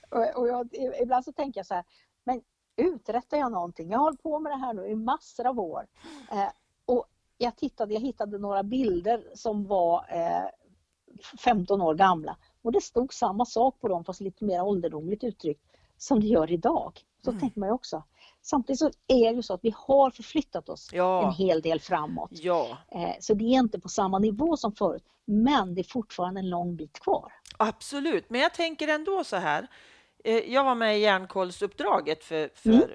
[0.36, 0.70] och jag,
[1.02, 1.84] ibland så tänker jag så här,
[2.24, 2.42] men
[2.84, 3.92] uträttar jag någonting?
[3.92, 5.88] Jag har hållit på med det här nu i massor av år.
[6.32, 6.50] Eh,
[6.86, 7.06] och
[7.38, 10.50] jag, tittade, jag hittade några bilder som var eh,
[11.40, 15.64] 15 år gamla och det stod samma sak på dem fast lite mer ålderdomligt uttryckt
[15.98, 17.02] som det gör idag.
[17.24, 17.42] Så mm.
[17.42, 18.04] tänker man ju också.
[18.42, 21.26] Samtidigt så är det ju så att vi har förflyttat oss ja.
[21.26, 22.30] en hel del framåt.
[22.32, 22.78] Ja.
[22.88, 26.50] Eh, så det är inte på samma nivå som förut, men det är fortfarande en
[26.50, 27.34] lång bit kvar.
[27.58, 29.68] Absolut, men jag tänker ändå så här.
[30.24, 32.90] Eh, jag var med i järnkollsuppdraget för, för mm.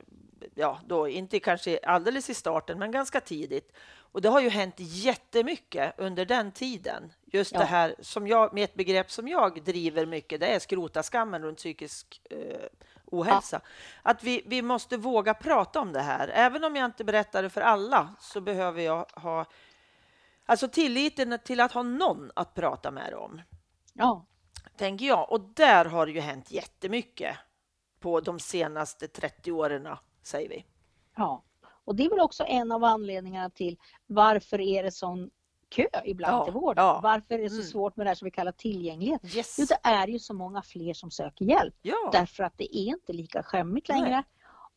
[0.55, 3.73] ja, då, inte kanske alldeles i starten, men ganska tidigt.
[4.17, 7.13] Och det har ju hänt jättemycket under den tiden.
[7.25, 7.59] Just ja.
[7.59, 11.43] det här som jag, med ett begrepp som jag driver mycket, det är skrota skammen
[11.43, 12.67] runt psykisk eh,
[13.05, 13.61] ohälsa.
[13.63, 14.11] Ja.
[14.11, 16.29] Att vi, vi måste våga prata om det här.
[16.29, 19.47] Även om jag inte berättar det för alla så behöver jag ha
[20.47, 23.43] alltså tilliten till att ha någon att prata med om.
[23.93, 24.27] Ja
[24.77, 25.33] tänker jag.
[25.33, 27.37] Och där har det ju hänt jättemycket
[28.01, 29.89] på de senaste 30 åren,
[30.23, 30.65] säger vi.
[31.17, 31.43] Ja,
[31.85, 35.31] Och det är väl också en av anledningarna till varför är det sån
[35.69, 36.79] kö ibland Ja, till vård.
[36.79, 37.01] ja.
[37.03, 37.67] Varför är det så Mm.
[37.67, 39.37] svårt med det här som vi kallar tillgänglighet?
[39.37, 39.57] Yes.
[39.59, 42.09] Jo, det är ju så många fler som söker hjälp Ja.
[42.13, 44.01] därför att det är inte lika skämmigt Nej.
[44.01, 44.23] längre.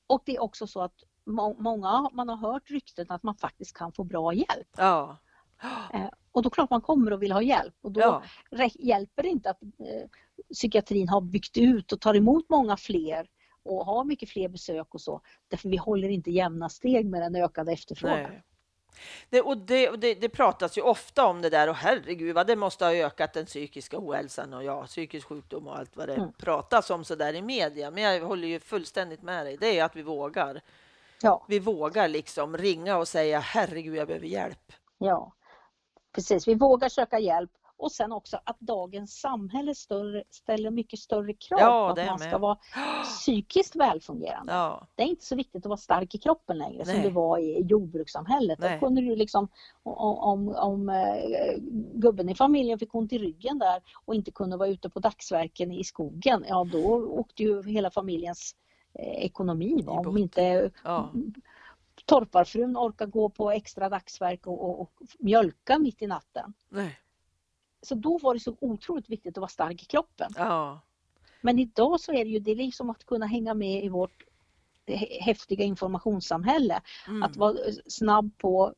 [0.07, 0.93] Och det är också så att
[1.25, 4.67] må- många, man har hört rykten att man faktiskt kan få bra hjälp.
[4.77, 5.17] Ja.
[5.93, 8.23] Eh, Och då klart man kommer och vill ha hjälp och då Ja.
[8.75, 9.69] hjälper det inte att eh,
[10.53, 13.27] psykiatrin har byggt ut och tar emot många fler
[13.63, 15.21] och har mycket fler besök och så.
[15.47, 18.23] Därför vi håller inte jämna steg med den ökade efterfrågan.
[18.23, 18.43] Nej.
[19.29, 22.55] Det, och det, det, det pratas ju ofta om det där och herregud vad det
[22.55, 26.31] måste ha ökat den psykiska ohälsan och ja, psykisk sjukdom och allt vad det Mm.
[26.33, 27.91] pratas om så där i media.
[27.91, 29.57] Men jag håller ju fullständigt med dig.
[29.57, 30.61] Det är att vi vågar.
[31.21, 34.73] Ja, Vi vågar liksom ringa och säga herregud, jag behöver hjälp.
[34.97, 35.33] ja,
[36.15, 36.47] precis.
[36.47, 41.59] Vi vågar söka hjälp och sen också att dagens samhälle större, ställer mycket större krav
[41.59, 42.27] Ja, på att man med.
[42.29, 42.57] ska vara
[43.03, 44.53] psykiskt välfungerande.
[44.53, 47.03] Ja, Det är inte så viktigt att vara stark i kroppen längre som Nej.
[47.03, 48.59] det var i jordbrukssamhället.
[48.59, 48.73] Nej.
[48.79, 49.47] Då kunde du liksom,
[49.83, 51.57] om, om, om eh,
[51.93, 55.71] gubben i familjen fick ont i ryggen där och inte kunde vara ute på dagsverken
[55.71, 58.55] i skogen, ja då åkte ju hela familjens
[58.93, 59.83] eh, ekonomi.
[59.87, 61.11] Om inte ja,
[62.09, 66.53] torparfrun orkar gå på extra dagsverk och, och, och mjölka mitt i natten.
[66.69, 66.99] nej,
[67.81, 70.31] Så då var det så otroligt viktigt att vara stark i kroppen.
[70.37, 70.81] ja,
[71.41, 74.23] Men idag så är det ju det är liksom att kunna hänga med i vårt
[74.87, 76.81] hä- häftiga informationssamhälle.
[77.07, 77.23] mm.
[77.23, 77.55] Att vara
[77.87, 78.73] snabb på,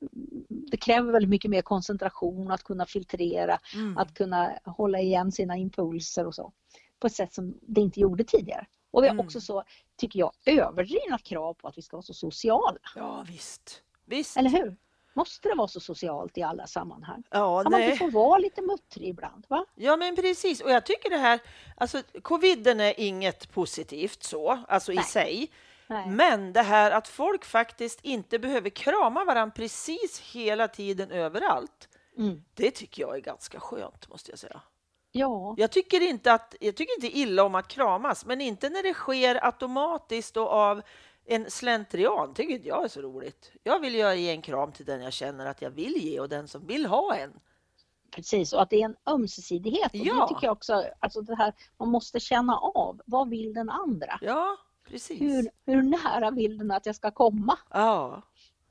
[0.50, 3.98] det kräver väldigt mycket mer koncentration, att kunna filtrera, mm.
[3.98, 6.52] att kunna hålla igen sina impulser och så.
[7.00, 8.66] På ett sätt som det inte gjorde tidigare.
[8.92, 9.26] Och vi har Mm.
[9.26, 9.64] också så,
[9.98, 12.78] tycker jag, överdrivna krav på att vi ska vara så sociala.
[12.96, 14.38] ja visst, visst.
[14.38, 14.76] Eller hur?
[15.14, 17.24] Måste det vara så socialt i alla sammanhang?
[17.30, 18.12] Ja, Kan man inte nej.
[18.12, 19.46] få vara lite muttrig ibland?
[19.50, 19.66] Va?
[19.76, 20.62] Ja, men precis.
[20.62, 21.40] Och jag tycker det här,
[21.78, 25.04] alltså coviden är inget positivt så, alltså i Nej.
[25.06, 25.52] sig.
[25.88, 26.08] Nej.
[26.10, 31.90] Men det här att folk faktiskt inte behöver krama varandra precis hela tiden överallt.
[32.18, 32.44] Mm.
[32.54, 34.62] Det tycker jag är ganska skönt, måste jag säga.
[35.12, 38.84] Ja, Jag tycker inte att jag tycker inte illa om att kramas, men inte när
[38.84, 40.82] det sker automatiskt och av
[41.26, 42.34] en slentrian.
[42.34, 43.52] Tycker inte jag är så roligt.
[43.64, 46.30] Jag vill ju ge en kram till den jag känner att jag vill ge och
[46.30, 47.40] den som vill ha en.
[48.16, 48.54] precis.
[48.54, 49.90] Och att det är en ömsesidighet.
[49.92, 50.14] Och Ja.
[50.22, 54.20] Det tycker jag också, alltså det här, man måste känna av, vad vill den andra?
[54.22, 55.22] Ja, precis.
[55.22, 57.58] Hur, hur nära vill den att jag ska komma?
[57.72, 58.22] Ja,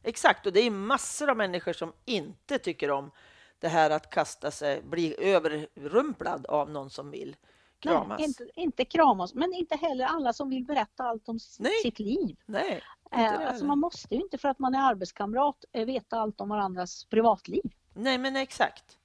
[0.03, 0.47] exakt.
[0.47, 3.11] Och det är massor av människor som inte tycker om
[3.61, 7.37] det här att kasta sig, bli överrumplad av någon som vill
[7.79, 8.19] kramas.
[8.19, 11.73] Nej, inte, inte kramas, men inte heller alla som vill berätta allt om Nej.
[11.83, 12.37] sitt liv.
[12.47, 16.41] Nej, Eh, alltså man måste ju inte för att man är arbetskamrat eh, veta allt
[16.41, 17.63] om varandras privatliv.
[17.95, 18.91] nej, men exakt.
[18.91, 18.97] Så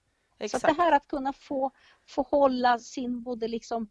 [0.43, 0.65] Exakt.
[0.65, 1.71] det här att kunna få,
[2.07, 3.89] få hålla sin både liksom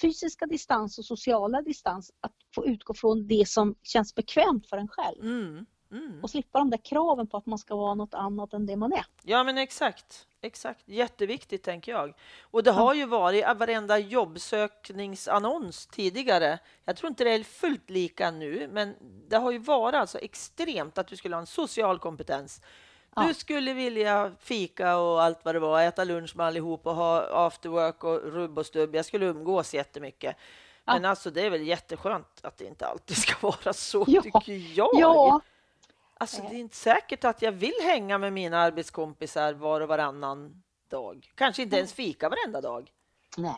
[0.00, 4.88] fysiska distans och sociala distans, att få utgå från det som känns bekvämt för en
[4.88, 6.20] själv Mm, mm.
[6.22, 8.92] och slippa de där kraven på att man ska vara något annat än det man
[8.92, 9.06] är.
[9.22, 10.26] Ja, men exakt.
[10.40, 10.82] Exakt.
[10.88, 12.14] Jätteviktigt, tänker jag.
[12.40, 16.58] Och det har ju varit varenda jobbsökningsannons tidigare.
[16.84, 18.94] Jag tror inte det är fullt lika nu, men
[19.28, 22.60] det har ju varit alltså extremt att du skulle ha en social kompetens.
[23.26, 27.46] Du skulle vilja fika och allt vad det var, äta lunch med allihop och ha
[27.46, 28.94] after work och rubb och stubb.
[28.94, 30.36] Jag skulle umgås jättemycket.
[30.84, 34.22] Men alltså det är väl jätteskönt att det inte alltid ska vara så, Ja.
[34.22, 34.90] tycker jag.
[34.92, 35.40] Ja,
[36.18, 40.62] Alltså, det är inte säkert att jag vill hänga med mina arbetskompisar var och varannan
[40.90, 41.32] dag.
[41.34, 42.90] Kanske inte ens fika varenda dag.
[43.36, 43.56] nej.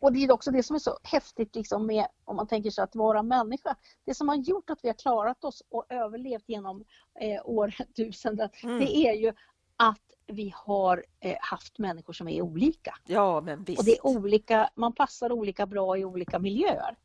[0.00, 2.84] Och- det är också det som är så häftigt liksom med, om man tänker sig
[2.84, 3.76] att vara människa.
[4.04, 6.84] Det som har gjort att vi har klarat oss och överlevt genom
[7.20, 8.78] eh, årtusenden, Mm.
[8.78, 9.32] det är ju
[9.76, 12.94] att vi har eh, haft människor som är olika.
[13.06, 13.78] Ja, men visst.
[13.78, 16.96] Och det är olika, man passar olika bra i olika miljöer.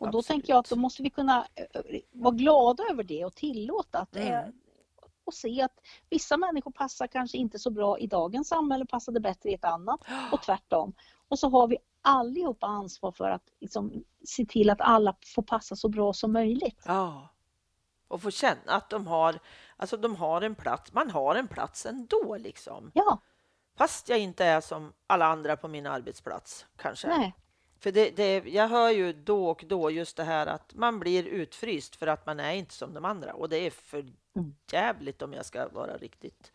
[0.00, 0.26] Och då Absolut.
[0.26, 4.16] tänker jag att då måste vi kunna eh, vara glada över det och tillåta att
[4.16, 4.52] är, Mm.
[5.24, 9.50] och se att vissa människor passar kanske inte så bra i dagens samhälle, passade bättre
[9.50, 10.00] i ett annat
[10.32, 10.92] och tvärtom.
[11.28, 15.76] Och så har vi allihopa ansvar för att liksom, se till att alla får passa
[15.76, 16.82] så bra som möjligt.
[16.86, 17.28] Ja.
[18.08, 19.38] Och få känna att de har,
[19.76, 20.92] alltså de har en plats.
[20.92, 22.90] Man har en plats ändå liksom.
[22.94, 23.18] Ja,
[23.76, 27.08] Fast jag inte är som alla andra på min arbetsplats kanske.
[27.08, 27.34] nej,
[27.80, 31.24] För det, det, jag hör ju då och då just det här att man blir
[31.26, 33.34] utfryst för att man är inte som de andra.
[33.34, 34.04] Och det är för
[34.36, 34.54] Mm.
[34.72, 36.52] jävligt om jag ska vara riktigt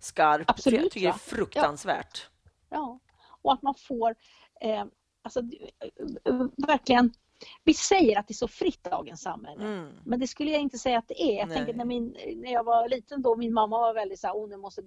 [0.00, 0.44] skarp.
[0.46, 2.28] för Absolut, jag tycker det är fruktansvärt.
[2.68, 2.98] ja.
[3.42, 4.14] Och att man får
[4.60, 4.84] eh,
[5.22, 5.40] alltså,
[6.24, 7.12] eh, verkligen
[7.64, 9.64] vi säger att det är så fritt dagens samhälle.
[9.64, 9.88] Mm.
[10.04, 11.38] Men det skulle jag inte säga att det är.
[11.38, 11.56] Jag Nej.
[11.56, 14.48] tänker när, min, när jag var liten då, min mamma var väldigt så här, oh,
[14.48, 14.82] nu måste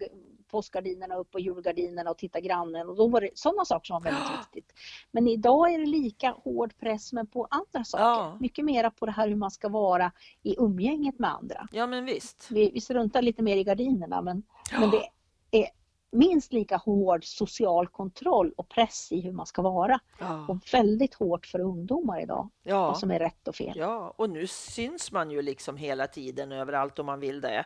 [0.47, 4.01] påskgardinerna upp och julgardinerna och titta grannen och då var det sådana saker som var
[4.01, 4.73] väldigt viktigt.
[5.11, 8.03] Men idag är det lika hård press men på andra saker.
[8.03, 8.37] Ja.
[8.39, 10.11] Mycket mera på det här hur man ska vara
[10.43, 11.67] i umgänget med andra.
[11.71, 12.47] Ja men visst.
[12.51, 14.43] Vi, vi struntar lite mer i gardinerna men,
[14.79, 15.09] men det
[15.51, 15.67] är
[16.13, 19.99] minst lika hård social kontroll och press i hur man ska vara.
[20.19, 20.45] Ja.
[20.47, 22.87] Och väldigt hårt för ungdomar idag, Ja.
[22.87, 23.73] vad som är rätt och fel.
[23.77, 27.65] ja, och nu syns man ju liksom hela tiden överallt om man vill det.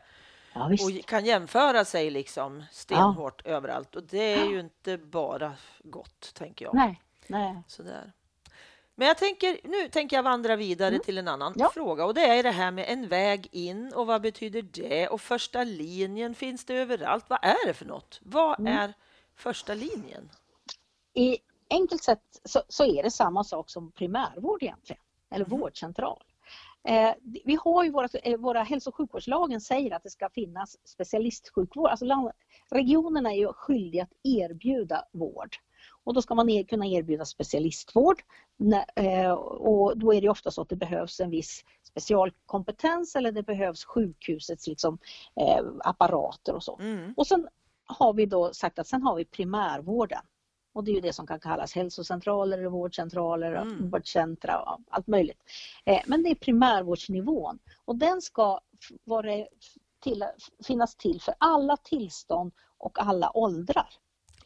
[0.53, 0.65] Ja.
[0.65, 3.95] Och kan jämföra sig liksom stenhårt överallt.
[3.95, 6.73] Och det är ju inte bara gott, tänker jag.
[6.75, 7.61] Nej, nej.
[7.67, 8.11] Sådär.
[8.99, 11.59] Men jag tänker, nu tänker jag vandra vidare till en annan Mm.
[11.63, 11.69] Ja.
[11.73, 15.07] fråga och det är det här med en väg in och vad betyder det?
[15.07, 17.25] Och första linjen finns det överallt.
[17.27, 18.19] Vad är det för något?
[18.23, 18.77] Vad Mm.
[18.77, 18.93] är
[19.35, 20.29] första linjen?
[21.13, 21.37] I
[21.69, 25.59] enkelt sett så, så är det samma sak som primärvård egentligen, eller Mhm.
[25.59, 26.23] vårdcentral.
[26.87, 27.13] Eh,
[27.45, 31.89] vi har ju våra, eh, våra hälso och sjukvårdslagen säger att det ska finnas specialistsjukvård.
[31.89, 32.31] Alltså land,
[32.69, 35.55] regionerna är ju skyldiga att erbjuda vård.
[36.07, 38.21] Och då ska man er, kunna erbjuda specialistvård.
[38.95, 43.43] Eh, och då är det ofta så att det behövs en viss specialkompetens eller det
[43.43, 44.97] behövs sjukhusets liksom,
[45.35, 46.77] eh, apparater och så.
[46.79, 47.13] Mm.
[47.17, 47.47] Och sen
[47.85, 50.21] har vi då sagt att sen har vi primärvården.
[50.73, 53.89] Och det är ju det som kan kallas hälsocentraler, vårdcentraler, Mm.
[53.89, 55.41] vårdcentra och allt möjligt.
[55.85, 58.59] Eh, Men det är primärvårdsnivån och den ska
[59.03, 59.45] vara,
[60.03, 60.25] till,
[60.67, 63.89] finnas till för alla tillstånd och alla åldrar.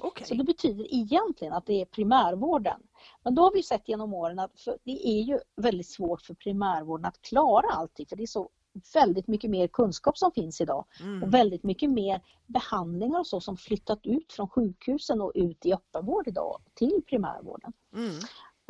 [0.03, 0.27] Okej.
[0.27, 2.81] Så det betyder egentligen att det är primärvården.
[3.23, 7.05] Men då har vi sett genom åren att det är ju väldigt svårt för primärvården
[7.05, 8.49] att klara allting för det är så
[8.93, 11.23] väldigt mycket mer kunskap som finns idag Mm.
[11.23, 15.73] och väldigt mycket mer behandlingar och så som flyttat ut från sjukhusen och ut i
[15.73, 17.73] öppenvård idag till primärvården.
[17.93, 18.15] Mm.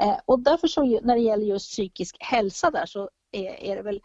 [0.02, 3.82] Eh, och därför så när det gäller just psykisk hälsa där så är, är det
[3.82, 4.02] väl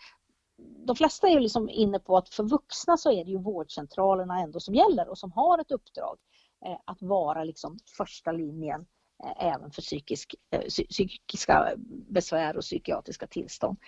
[0.87, 4.41] de flesta är ju liksom inne på att för vuxna så är det ju vårdcentralerna
[4.41, 6.19] ändå som gäller och som har ett uppdrag
[6.85, 8.87] att vara liksom första linjen
[9.25, 11.73] eh, även för psykisk, eh, psy- psykiska
[12.09, 13.79] besvär och psykiatriska tillstånd.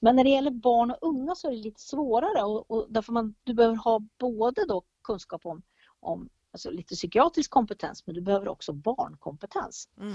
[0.00, 3.12] Men när det gäller barn och unga så är det lite svårare och, och därför
[3.12, 5.62] man, du behöver ha både då kunskap om,
[6.00, 9.88] om alltså lite psykiatrisk kompetens men du behöver också barnkompetens.
[10.00, 10.12] Mm.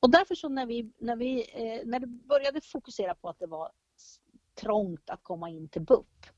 [0.00, 3.46] Och därför så när vi, när vi eh, när det började fokusera på att det
[3.46, 3.72] var
[4.54, 6.37] trångt att komma in till BUP eh,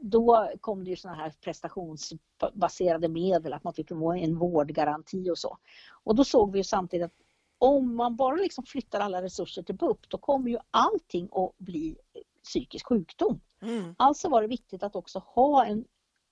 [0.00, 5.58] då kom det ju sådana här prestationsbaserade medel, att man fick en vårdgaranti och så.
[6.04, 7.16] Och då såg vi ju samtidigt att
[7.58, 11.96] om man bara liksom flyttar alla resurser till BUP då kommer ju allting att bli
[12.44, 13.40] psykisk sjukdom.
[13.62, 13.94] Mm.
[13.98, 15.84] Alltså var det viktigt att också ha en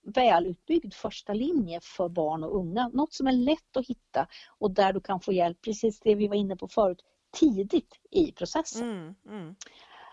[0.02, 2.88] välutbyggd första linje för barn och unga.
[2.88, 4.26] Något som är lätt att hitta
[4.58, 8.32] och där du kan få hjälp, precis det vi var inne på förut, tidigt i
[8.32, 8.90] processen.
[8.90, 9.14] Mm.
[9.28, 9.54] Mm.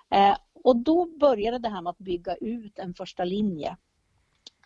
[0.09, 3.77] Eh, och då började det här med att bygga ut en första linje.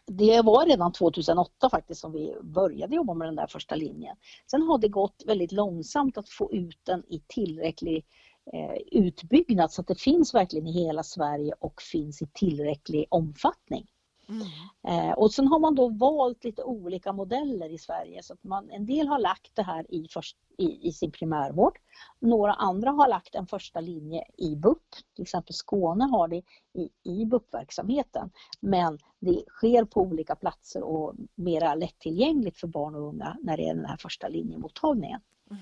[0.05, 4.15] Det var redan 2008 faktiskt som vi började jobba med den där första linjen.
[4.51, 8.05] Sen har det gått väldigt långsamt att få ut den i tillräcklig
[8.53, 13.87] eh, utbyggnad så att det finns verkligen i hela Sverige och finns i tillräcklig omfattning.
[14.29, 14.47] Mm.
[14.87, 18.69] Eh, och sen har man då valt lite olika modeller i Sverige så att man,
[18.69, 21.79] en del har lagt det här i, först, i, i sin primärvård.
[22.19, 24.83] Några andra har lagt en första linje i BUP,
[25.15, 26.41] till exempel Skåne har det
[26.73, 28.31] i, i BUP-verksamheten.
[28.59, 33.69] Men det sker på olika platser och mera lättillgängligt för barn och unga när det
[33.69, 35.21] är den här första linjemottagningen.
[35.51, 35.61] Mm.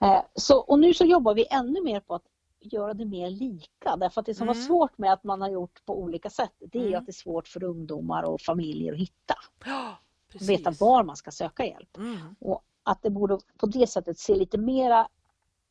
[0.00, 2.26] Eh, så, och nu så jobbar vi ännu mer på att
[2.60, 4.66] göra det mer lika därför att det som var Mm.
[4.66, 6.98] svårt med att man har gjort på olika sätt det är Mm.
[6.98, 9.34] att det är svårt för ungdomar och familjer att hitta.
[9.64, 9.98] Ja,
[10.32, 10.48] precis.
[10.48, 11.96] Veta var man ska söka hjälp.
[11.96, 12.18] Mm.
[12.40, 15.08] Och att det borde på det sättet se lite mera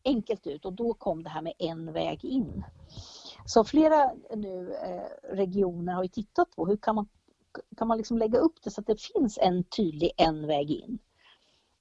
[0.04, 2.64] enkelt ut och då kom det här med en väg in.
[3.46, 7.08] Så flera nu eh, regioner har ju tittat på hur kan man,
[7.78, 11.00] kan man liksom lägga upp det så att det finns en tydlig en väg in.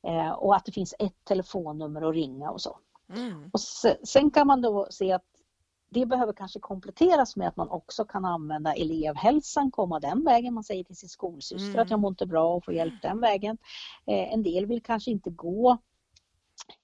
[0.03, 2.79] Eh, och att det finns ett telefonnummer att ringa och så.
[3.15, 3.51] Mm.
[3.53, 5.25] Och se, sen kan man då se att
[5.91, 10.55] det behöver kanske kompletteras med att man också kan använda elevhälsan, komma den vägen.
[10.55, 11.83] Man säger till sin skolsyster Mm.
[11.83, 13.59] att jag mår inte bra och får hjälp den vägen.
[14.07, 15.79] Eh, en del vill kanske inte gå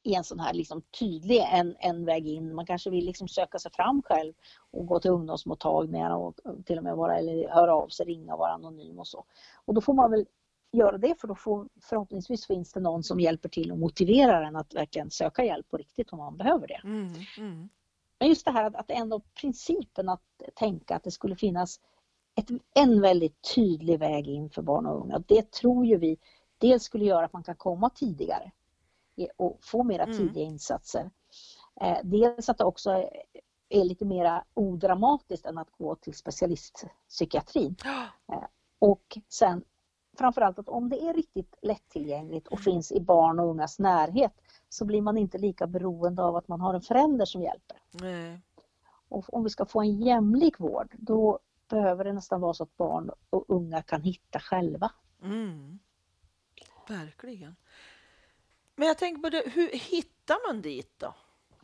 [0.03, 2.55] i en sån här liksom tydlig en, en väg in.
[2.55, 4.33] Man kanske vill liksom söka sig fram själv
[4.71, 8.39] och gå till ungdomsmottagningar och till och med vara, eller höra av sig, ringa och
[8.39, 9.25] vara anonym och så.
[9.65, 10.27] Och då får man väl
[10.73, 14.57] göra det för då får, förhoppningsvis finns det någon som hjälper till och motiverar en
[14.57, 16.81] att verkligen söka hjälp på riktigt om man behöver det.
[16.85, 17.13] Mm.
[17.39, 17.69] Mm.
[18.19, 20.23] Men just det här att, att ändå principen att
[20.55, 21.81] tänka att det skulle finnas
[22.35, 25.19] ett, en väldigt tydlig väg in för barn och unga.
[25.19, 26.19] Det tror ju vi
[26.59, 28.53] dels skulle göra att man kan komma tidigare
[29.37, 30.17] och få mera Mm.
[30.17, 31.11] tidiga insatser.
[31.81, 32.91] Eh, dels att det också
[33.69, 37.77] är lite mer odramatiskt än att gå till specialistpsykiatrin.
[38.33, 38.45] Eh,
[38.79, 39.65] och sen
[40.19, 44.33] framförallt att om det är riktigt lättillgängligt och finns i barn och ungas närhet
[44.69, 47.83] så blir man inte lika beroende av att man har en förälder som hjälper.
[47.91, 48.41] Nej.
[49.09, 51.39] Och om vi ska få en jämlik vård då
[51.69, 54.93] behöver det nästan vara så att barn och unga kan hitta själva.
[55.23, 55.79] Mm.
[56.89, 57.57] Verkligen.
[58.77, 61.15] Men jag tänker på det, hur hittar man dit då?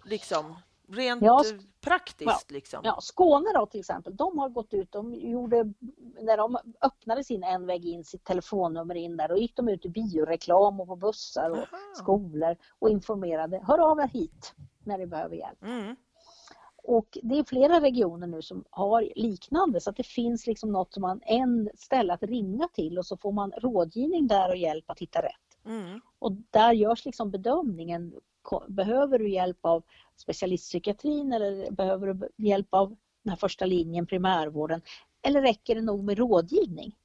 [0.05, 0.57] Liksom,
[0.89, 1.43] rent Ja,
[1.80, 2.80] praktiskt liksom.
[2.84, 5.72] Ja, Skåne då till exempel, de har gått ut, de gjorde,
[6.20, 9.84] när de öppnade sin en väg in, sitt telefonnummer in där, då gick de ut
[9.84, 11.95] i bioreklam och på bussar och Aha.
[11.95, 15.62] skolor och informerade, hör av er hit när ni behöver hjälp.
[15.62, 15.97] Mm.
[16.82, 20.95] Och det är flera regioner nu som har liknande så att det finns liksom något
[20.95, 24.91] som man, en ställe att ringa till och så får man rådgivning där och hjälp
[24.91, 25.49] att hitta rätt.
[25.66, 26.01] Mm.
[26.18, 28.14] Och där görs liksom bedömningen,
[28.68, 29.82] behöver du hjälp av
[30.16, 32.89] specialistpsykiatrin eller behöver du hjälp av
[33.22, 34.82] den här första linjen, primärvården,
[35.22, 36.97] eller räcker det nog med rådgivning?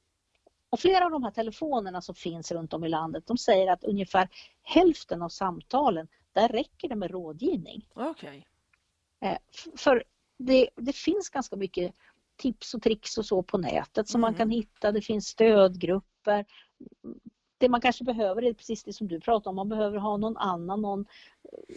[0.70, 3.84] Och flera av de här telefonerna som finns runt om i landet, de säger att
[3.84, 4.30] ungefär
[4.64, 7.88] hälften av samtalen, där räcker det med rådgivning.
[7.94, 8.48] Okej.
[9.22, 9.38] Eh,
[9.78, 10.04] För
[10.38, 11.96] det, det finns ganska mycket
[12.36, 14.38] tips och tricks och så på nätet som man Mm.
[14.38, 14.92] kan hitta.
[14.92, 16.46] Det finns stödgrupper.
[17.64, 19.56] Det man kanske behöver är precis det som du pratar om.
[19.56, 21.06] Man behöver ha någon annan, någon,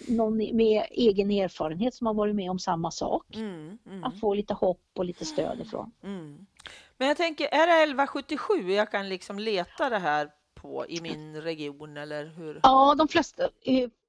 [0.08, 3.36] någon med egen erfarenhet som har varit med om samma sak.
[3.36, 3.78] Mm.
[3.86, 4.04] Mm.
[4.04, 5.92] Att få lite hopp och lite stöd ifrån.
[6.02, 6.46] Mm.
[6.96, 11.42] Men jag tänker, är det 1177 jag kan liksom leta det här på i min
[11.42, 12.60] region eller hur?
[12.62, 13.48] Ja, de flesta,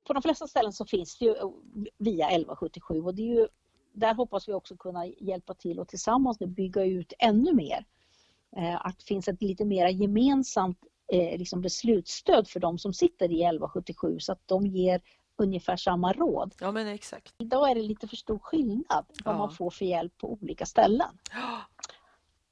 [0.08, 1.50] på de flesta ställen så finns det ju eh,
[1.98, 3.48] via 1177 och det är ju,
[3.94, 7.86] där hoppas vi också kunna hjälpa till och tillsammans bygga ut ännu mer.
[8.58, 13.26] Eh, Att det finns ett lite mer gemensamt eh, liksom beslutsstöd för de som sitter
[13.32, 15.02] i 1177 så att de ger
[15.40, 16.56] ungefär samma råd.
[16.60, 17.34] Ja, men exakt.
[17.38, 19.38] Idag är det lite för stor skillnad vad Ja.
[19.38, 21.08] man får för hjälp på olika ställen.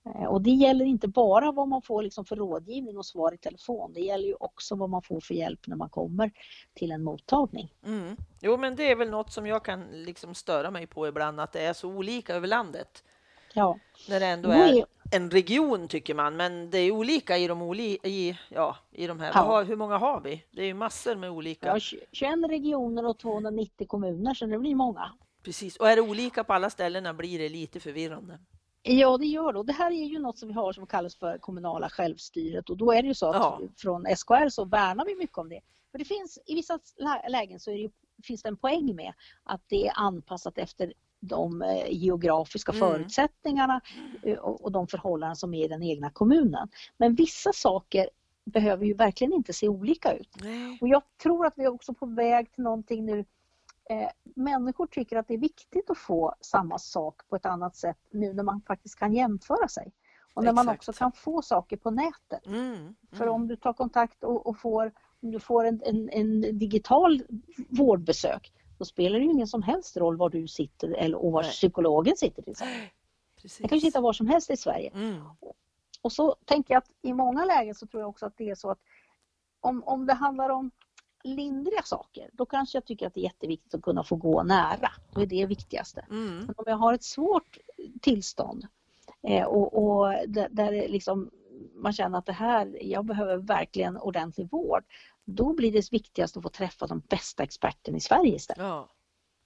[0.05, 3.37] Eh, Och det gäller inte bara vad man får liksom för rådgivning och svar i
[3.37, 3.93] telefon.
[3.93, 6.31] Det gäller ju också vad man får för hjälp när man kommer
[6.73, 7.73] till en mottagning.
[7.85, 8.17] Mm.
[8.41, 11.51] Jo, men det är väl något som jag kan liksom störa mig på ibland, att
[11.51, 13.03] det är så olika över landet.
[13.55, 13.79] Ja,
[14.09, 17.61] När det ändå Då är en region tycker man, men det är olika i de,
[17.61, 19.31] oli i, ja, i de här.
[19.33, 19.39] Ja.
[19.39, 20.43] Har, hur många har vi?
[20.51, 21.67] Det är ju massor med olika.
[21.67, 25.11] ja, 21 regioner och 290 kommuner så det blir många.
[25.43, 25.77] Precis.
[25.77, 28.39] Och är det olika på alla ställena blir det lite förvirrande.
[28.83, 29.59] Ja, det gör det.
[29.59, 32.77] Och det här är ju något som vi har som kallas för kommunala självstyret och
[32.77, 33.61] då är det ju så att Ja.
[33.77, 35.61] från SKR så värnar vi mycket om det.
[35.91, 37.89] För det finns i vissa lä- lägen så är det, ju-
[38.23, 40.93] finns det en poäng med att det är anpassat efter
[41.27, 42.79] de eh, geografiska Mm.
[42.79, 43.81] förutsättningarna
[44.23, 46.69] eh, och, de förhållanden som är i den egna kommunen.
[46.97, 48.09] Men vissa saker
[48.45, 50.29] behöver ju verkligen inte se olika ut.
[50.41, 50.77] Nej.
[50.81, 53.25] Och jag tror att vi är också på väg till någonting nu.
[53.89, 57.97] Eh, människor tycker att det är viktigt att få samma sak på ett annat sätt
[58.11, 59.91] nu när man faktiskt kan jämföra sig.
[60.33, 60.79] Och när man Exakt.
[60.79, 62.47] också kan få saker på nätet.
[62.47, 62.95] Mm.
[63.11, 63.35] För Mm.
[63.35, 67.23] om du tar kontakt och, och får, om du får en, en, en digital
[67.69, 71.41] vårdbesök då spelar det ju ingen som helst roll var du sitter eller, och var
[71.41, 71.51] Nej.
[71.51, 72.41] psykologen sitter.
[72.41, 72.79] Till exempel.
[73.41, 73.59] Precis.
[73.59, 74.91] Jag kan ju sitta var som helst i Sverige.
[74.93, 75.21] Mm.
[76.01, 78.55] Och så tänker jag att i många lägen så tror jag också att det är
[78.55, 78.79] så att
[79.59, 80.71] om, om det handlar om
[81.23, 84.91] lindriga saker, då kanske jag tycker att det är jätteviktigt att kunna få gå nära.
[85.13, 86.05] Då är det viktigaste.
[86.09, 86.37] Mm.
[86.37, 87.57] Men om jag har ett svårt
[88.01, 88.67] tillstånd
[89.27, 91.31] eh, och, och där, där liksom,
[91.73, 94.83] man känner att det här, jag behöver verkligen ordentlig vård.
[95.25, 98.63] Då blir det viktigast att få träffa de bästa experterna i Sverige istället.
[98.65, 98.89] Ja,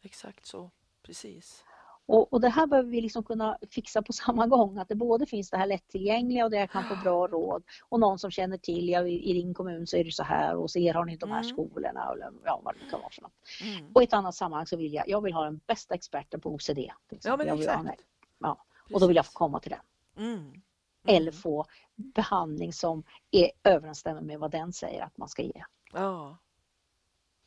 [0.01, 0.71] exakt så.
[1.03, 1.63] Precis.
[2.05, 4.77] Och, och det här behöver vi liksom kunna fixa på samma gång.
[4.77, 7.99] Att det både finns det här lättillgängliga och där jag kan få bra råd och
[7.99, 10.71] någon som känner till, ja, i i din kommun så är det så här och
[10.71, 11.49] så er har ni de här Mm.
[11.49, 13.33] skolorna eller ja, vad det kan vara för något.
[13.63, 13.91] Mm.
[13.93, 16.49] Och i ett annat sammanhang så vill jag, jag vill ha den bästa experten på
[16.53, 16.79] OCD.
[17.23, 17.85] Ja, men ha exakt.
[17.89, 17.95] en-
[18.39, 20.25] ja, och då vill jag få komma till den.
[20.25, 20.61] Mm.
[21.03, 21.21] Mm.
[21.21, 25.63] Eller få behandling som är, överensstämmer med vad den säger att man ska ge.
[25.93, 26.37] Ja.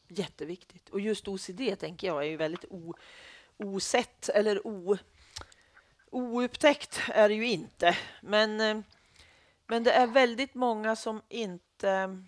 [0.09, 0.89] Jätteviktigt.
[0.89, 2.95] Och just OCD tänker jag är ju väldigt o,
[3.57, 4.97] osett eller o,
[6.11, 7.97] oupptäckt är det ju inte.
[8.23, 8.81] Men, eh,
[9.67, 12.25] men det är väldigt många som inte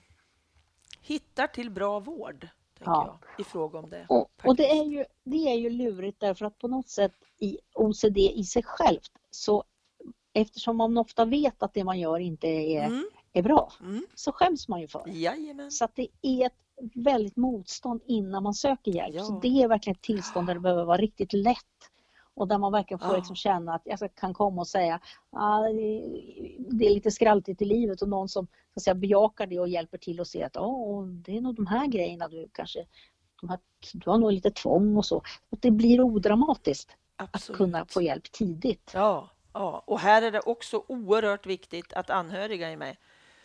[1.01, 2.49] hittar till bra vård
[2.79, 3.19] tänker Ja.
[3.37, 4.07] jag, i fråga om det.
[4.09, 7.59] Och, och det, är ju, det är ju lurigt därför att på något sätt i
[7.75, 9.65] OCD i sig självt så
[10.35, 13.05] eftersom man ofta vet att det man gör inte är, Mm.
[13.33, 14.07] är bra Mm.
[14.15, 15.13] så skäms man ju för det.
[15.13, 15.71] Jajamän.
[15.71, 16.57] Så att det är ett
[16.95, 19.15] väldigt motstånd innan man söker hjälp.
[19.15, 19.25] Ja.
[19.25, 21.57] Så det är verkligen ett tillstånd där det behöver vara riktigt lätt.
[22.37, 23.17] Och där man verkligen får Ja.
[23.17, 25.61] liksom känna att jag kan komma och säga ah,
[26.59, 29.69] det är lite skraltigt i livet och någon som så att säga, bejakar det och
[29.69, 32.87] hjälper till och ser att oh, det är nog de här grejerna du kanske
[33.49, 33.59] här,
[33.93, 35.17] du har nog lite tvång och så.
[35.51, 37.51] Och det blir odramatiskt Absolut.
[37.51, 38.91] att kunna få hjälp tidigt.
[38.95, 42.97] Ja, ja, och här är det också oerhört viktigt att anhöriga är med.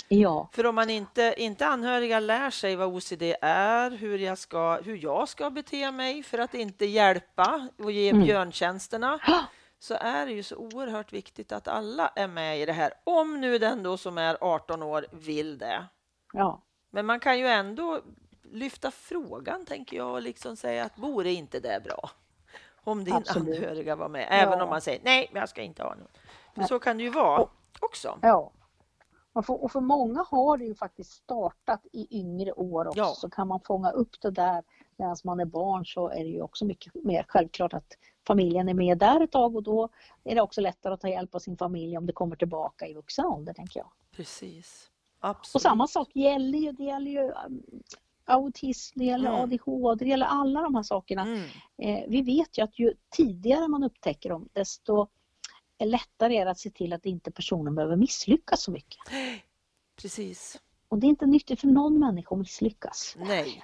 [0.07, 4.81] Ja, För om man inte, inte anhöriga lär sig vad OCD är, hur jag, ska,
[4.81, 8.23] hur jag ska bete mig för att inte hjälpa och ge Mm.
[8.23, 9.19] björntjänsterna,
[9.79, 12.93] så är det ju så oerhört viktigt att alla är med i det här.
[13.03, 15.85] Om nu den då som är 18 år vill det.
[16.33, 18.01] ja, Men man kan ju ändå
[18.51, 22.09] lyfta frågan, tänker jag, och liksom säga att vore inte det bra?
[22.91, 23.57] Om din Absolut.
[23.59, 24.63] anhöriga var med, även Ja.
[24.63, 26.07] om man säger nej, men jag ska inte ha någon.
[26.53, 26.67] För Nej.
[26.67, 27.47] så kan det ju vara
[27.79, 28.19] också.
[28.21, 28.51] ja.
[29.33, 33.05] Och för, och för många har det ju faktiskt startat i yngre år också, Ja.
[33.05, 34.63] så kan man fånga upp det där
[34.97, 38.73] medan man är barn så är det ju också mycket mer självklart att familjen är
[38.73, 39.89] med där ett tag och då
[40.23, 42.93] är det också lättare att ta hjälp av sin familj om det kommer tillbaka i
[42.93, 43.89] vuxen ålder, tänker jag.
[44.15, 44.89] Precis.
[45.19, 45.55] Absolut.
[45.55, 47.63] Och samma sak gäller ju, det gäller ju um,
[48.29, 49.41] autism, det gäller Mm.
[49.41, 51.21] ADHD, det gäller alla de här sakerna.
[51.21, 51.43] Mm.
[51.77, 55.07] Eh, vi vet ju att ju tidigare man upptäcker dem, desto
[55.83, 58.99] lättare är det att se till att inte personen behöver misslyckas så mycket.
[60.01, 60.59] Precis.
[60.87, 63.15] Och det är inte nyttigt för någon människa att misslyckas.
[63.19, 63.63] Nej.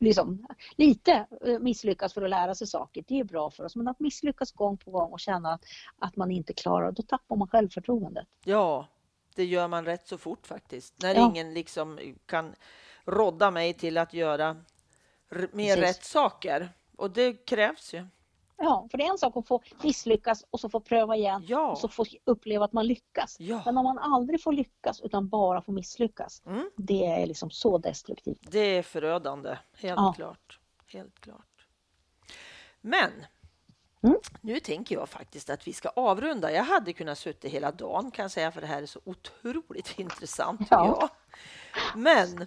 [0.00, 0.46] Liksom,
[0.76, 3.76] lite eh, misslyckas för att lära sig saker, det är bra för oss.
[3.76, 5.64] Men att misslyckas gång på gång och känna att,
[5.98, 8.28] att man inte klarar, då tappar man självförtroendet.
[8.44, 8.86] Ja,
[9.34, 11.02] det gör man rätt så fort faktiskt.
[11.02, 11.30] När Ja.
[11.30, 12.54] ingen liksom kan
[13.04, 14.54] rodda mig till att göra
[15.30, 15.76] mer Precis.
[15.76, 16.68] rätt saker.
[16.96, 18.06] Och det krävs ju.
[18.56, 21.70] Ja, för det är en sak att få misslyckas och så få pröva igen Ja.
[21.70, 23.36] och så få uppleva att man lyckas.
[23.40, 23.62] Ja.
[23.64, 26.70] Men om man aldrig får lyckas utan bara får misslyckas, Mm.
[26.76, 28.38] det är liksom så destruktivt.
[28.40, 30.12] Det är förödande, helt Ja.
[30.16, 30.58] klart.
[30.86, 31.66] Helt klart.
[32.80, 33.10] Men
[34.04, 34.16] Mm.
[34.40, 36.52] nu tänker jag faktiskt att vi ska avrunda.
[36.52, 39.94] Jag hade kunnat sitta hela dagen kan jag säga, för det här är så otroligt
[39.98, 40.60] intressant.
[40.70, 40.98] Ja.
[41.00, 41.08] jag.
[41.98, 42.46] Men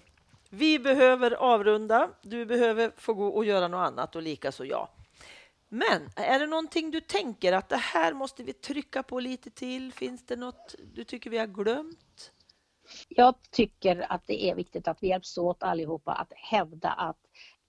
[0.57, 2.09] vi behöver avrunda.
[2.21, 4.87] Du behöver få gå och göra något annat och likaså jag.
[5.69, 9.93] Men är det någonting du tänker att det här måste vi trycka på lite till?
[9.93, 12.31] Finns det något du tycker vi har glömt?
[13.09, 17.17] Jag tycker att det är viktigt att vi hjälps åt allihopa att hävda att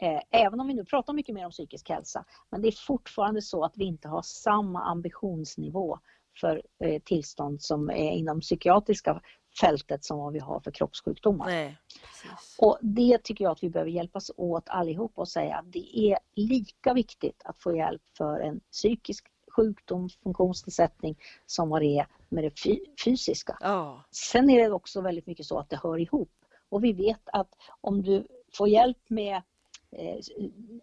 [0.03, 3.43] eh, även om vi nu pratar mycket mer om psykisk hälsa, men det är fortfarande
[3.43, 5.99] så att vi inte har samma ambitionsnivå
[6.41, 9.21] för eh, tillstånd som är inom psykiatriska
[9.61, 11.47] fältet som vad vi har för kroppssjukdomar.
[11.47, 11.79] Nej.
[12.59, 16.19] Och det tycker jag att vi behöver hjälpas åt allihop och säga att det är
[16.35, 19.27] lika viktigt att få hjälp för en psykisk
[19.57, 23.59] sjukdom, funktionsnedsättning som vad det är med det fy- fysiska.
[23.61, 26.31] Ja, Sen är det också väldigt mycket så att det hör ihop.
[26.69, 27.49] Och vi vet att
[27.81, 28.27] om du
[28.57, 29.43] får hjälp med
[29.91, 30.19] eh,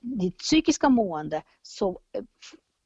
[0.02, 2.24] ditt psykiska mående så eh,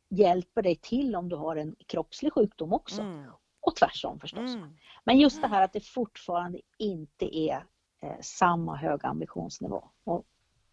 [0.10, 3.02] hjälper det till om du har en kroppslig sjukdom också.
[3.02, 3.32] mm,
[3.68, 4.55] Och tvärtom förstås.
[4.55, 4.70] mm.
[5.03, 7.65] Men just det här att det fortfarande inte är
[8.01, 9.84] eh, samma höga ambitionsnivå.
[10.03, 10.26] Och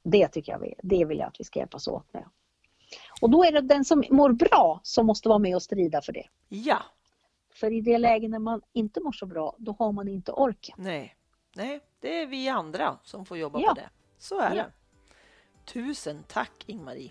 [0.02, 2.24] det tycker jag vi, det vill jag att vi ska hjälpas åt med.
[3.20, 6.12] Och då är det den som mår bra som måste vara med och strida för
[6.12, 6.26] det.
[6.48, 6.82] ja,
[7.54, 10.74] För i det läge när man inte mår så bra, då har man inte orken.
[10.78, 11.16] nej,
[11.56, 13.68] nej, det är vi andra som får jobba Ja.
[13.68, 13.88] på det.
[14.18, 14.62] Så är Ja.
[14.62, 14.72] det.
[15.72, 17.10] Tusen tack Ingmarie.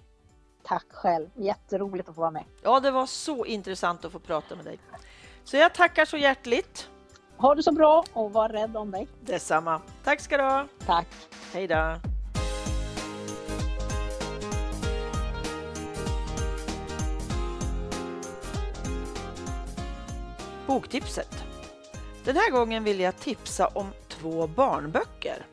[0.63, 2.43] Tack själv, jätteroligt att få vara med.
[2.63, 4.79] Ja, det var så intressant att få prata med dig.
[5.43, 6.89] Så jag tackar så hjärtligt.
[7.37, 9.07] Ha det så bra och var rädd om dig.
[9.21, 9.81] Detsamma.
[10.03, 10.67] Tack ska du ha.
[10.85, 11.07] Tack.
[11.53, 11.95] Hej då.
[20.67, 21.43] Boktipset.
[22.23, 25.45] Den här gången vill jag tipsa om två barnböcker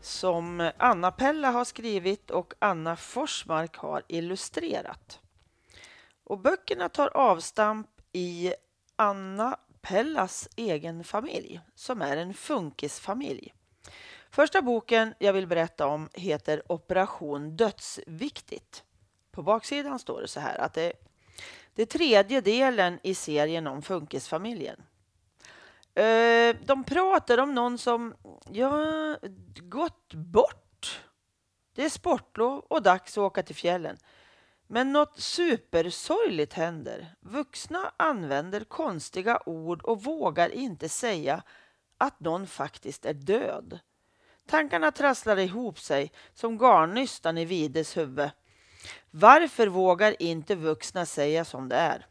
[0.00, 5.20] som Anna Pella har skrivit och Anna Forsmark har illustrerat.
[6.24, 8.52] Och böckerna tar avstamp i
[9.00, 13.54] Anna Pellas egen familj som är en funkisfamilj.
[14.30, 18.84] Första boken jag vill berätta om heter Operation Dödsviktigt.
[19.30, 20.92] På baksidan står det så här att det,
[21.74, 24.82] det är tredje delen i serien om funkisfamiljen.
[25.94, 28.14] Eh, de pratar om någon som
[28.50, 29.16] ja,
[29.60, 31.00] gått bort.
[31.74, 33.96] Det är sportlov och dags att åka till fjällen.
[34.72, 37.14] Men något supersorgligt händer.
[37.20, 41.42] Vuxna använder konstiga ord och vågar inte säga
[41.98, 43.78] att någon faktiskt är död.
[44.46, 48.30] Tankarna trasslar ihop sig som garnnystan i Vides huvud.
[49.10, 52.06] Varför vågar inte vuxna säga som det är?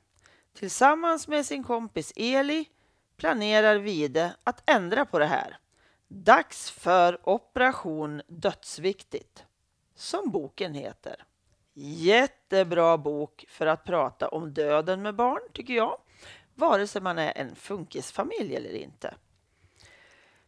[0.54, 2.66] Tillsammans med sin kompis Eli
[3.18, 5.58] planerar Vide att ändra på det här.
[6.08, 9.46] Dags för Operation Dödsviktigt,
[9.96, 11.26] som boken heter.
[11.82, 15.98] Jättebra bok för att prata om döden med barn, tycker jag.
[16.56, 19.16] Vare sig man är en funkisfamilj eller inte.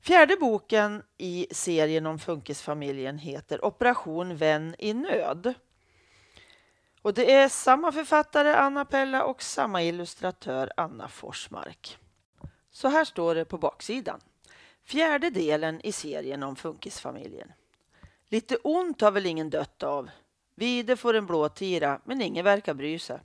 [0.02, 5.54] Fjärde boken i serien om Funkisfamiljen heter Operation vän i nöd.
[7.02, 11.98] Och det är samma författare Anna Pella och samma illustratör Anna Forsmark.
[12.72, 14.20] Så här står det på baksidan.
[14.84, 17.52] Fjärde delen i serien om Funkisfamiljen.
[18.28, 20.10] Lite ont har väl ingen dött av.
[20.62, 23.20] Vide får en blåtira, men ingen verkar bry sig.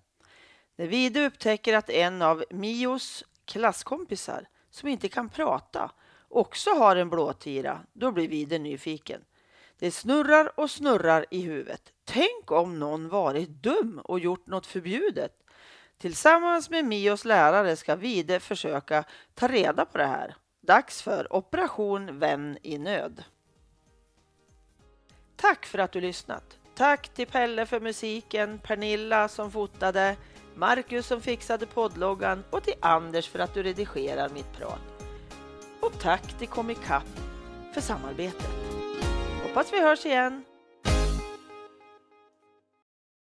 [0.77, 5.91] När Vide upptäcker att en av Mios klasskompisar, som inte kan prata,
[6.29, 9.25] också har en blåtira, då blir Vide nyfiken.
[9.79, 11.93] Det snurrar och snurrar i huvudet.
[12.05, 15.33] Tänk om någon varit dum och gjort något förbjudet.
[15.99, 20.37] Tillsammans med Mios lärare ska Vide försöka ta reda på det här.
[20.61, 23.25] Dags för Operation Vän i nöd.
[25.37, 26.59] Tack för att du lyssnat.
[26.77, 30.17] Tack till Pelle för musiken, Pernilla som fotade,
[30.55, 35.05] Marcus som fixade poddloggan och till Anders för att du redigerar mitt prat.
[35.81, 37.05] Och tack till Comicap
[37.75, 38.51] för samarbetet.
[39.43, 40.45] Hoppas vi hörs igen.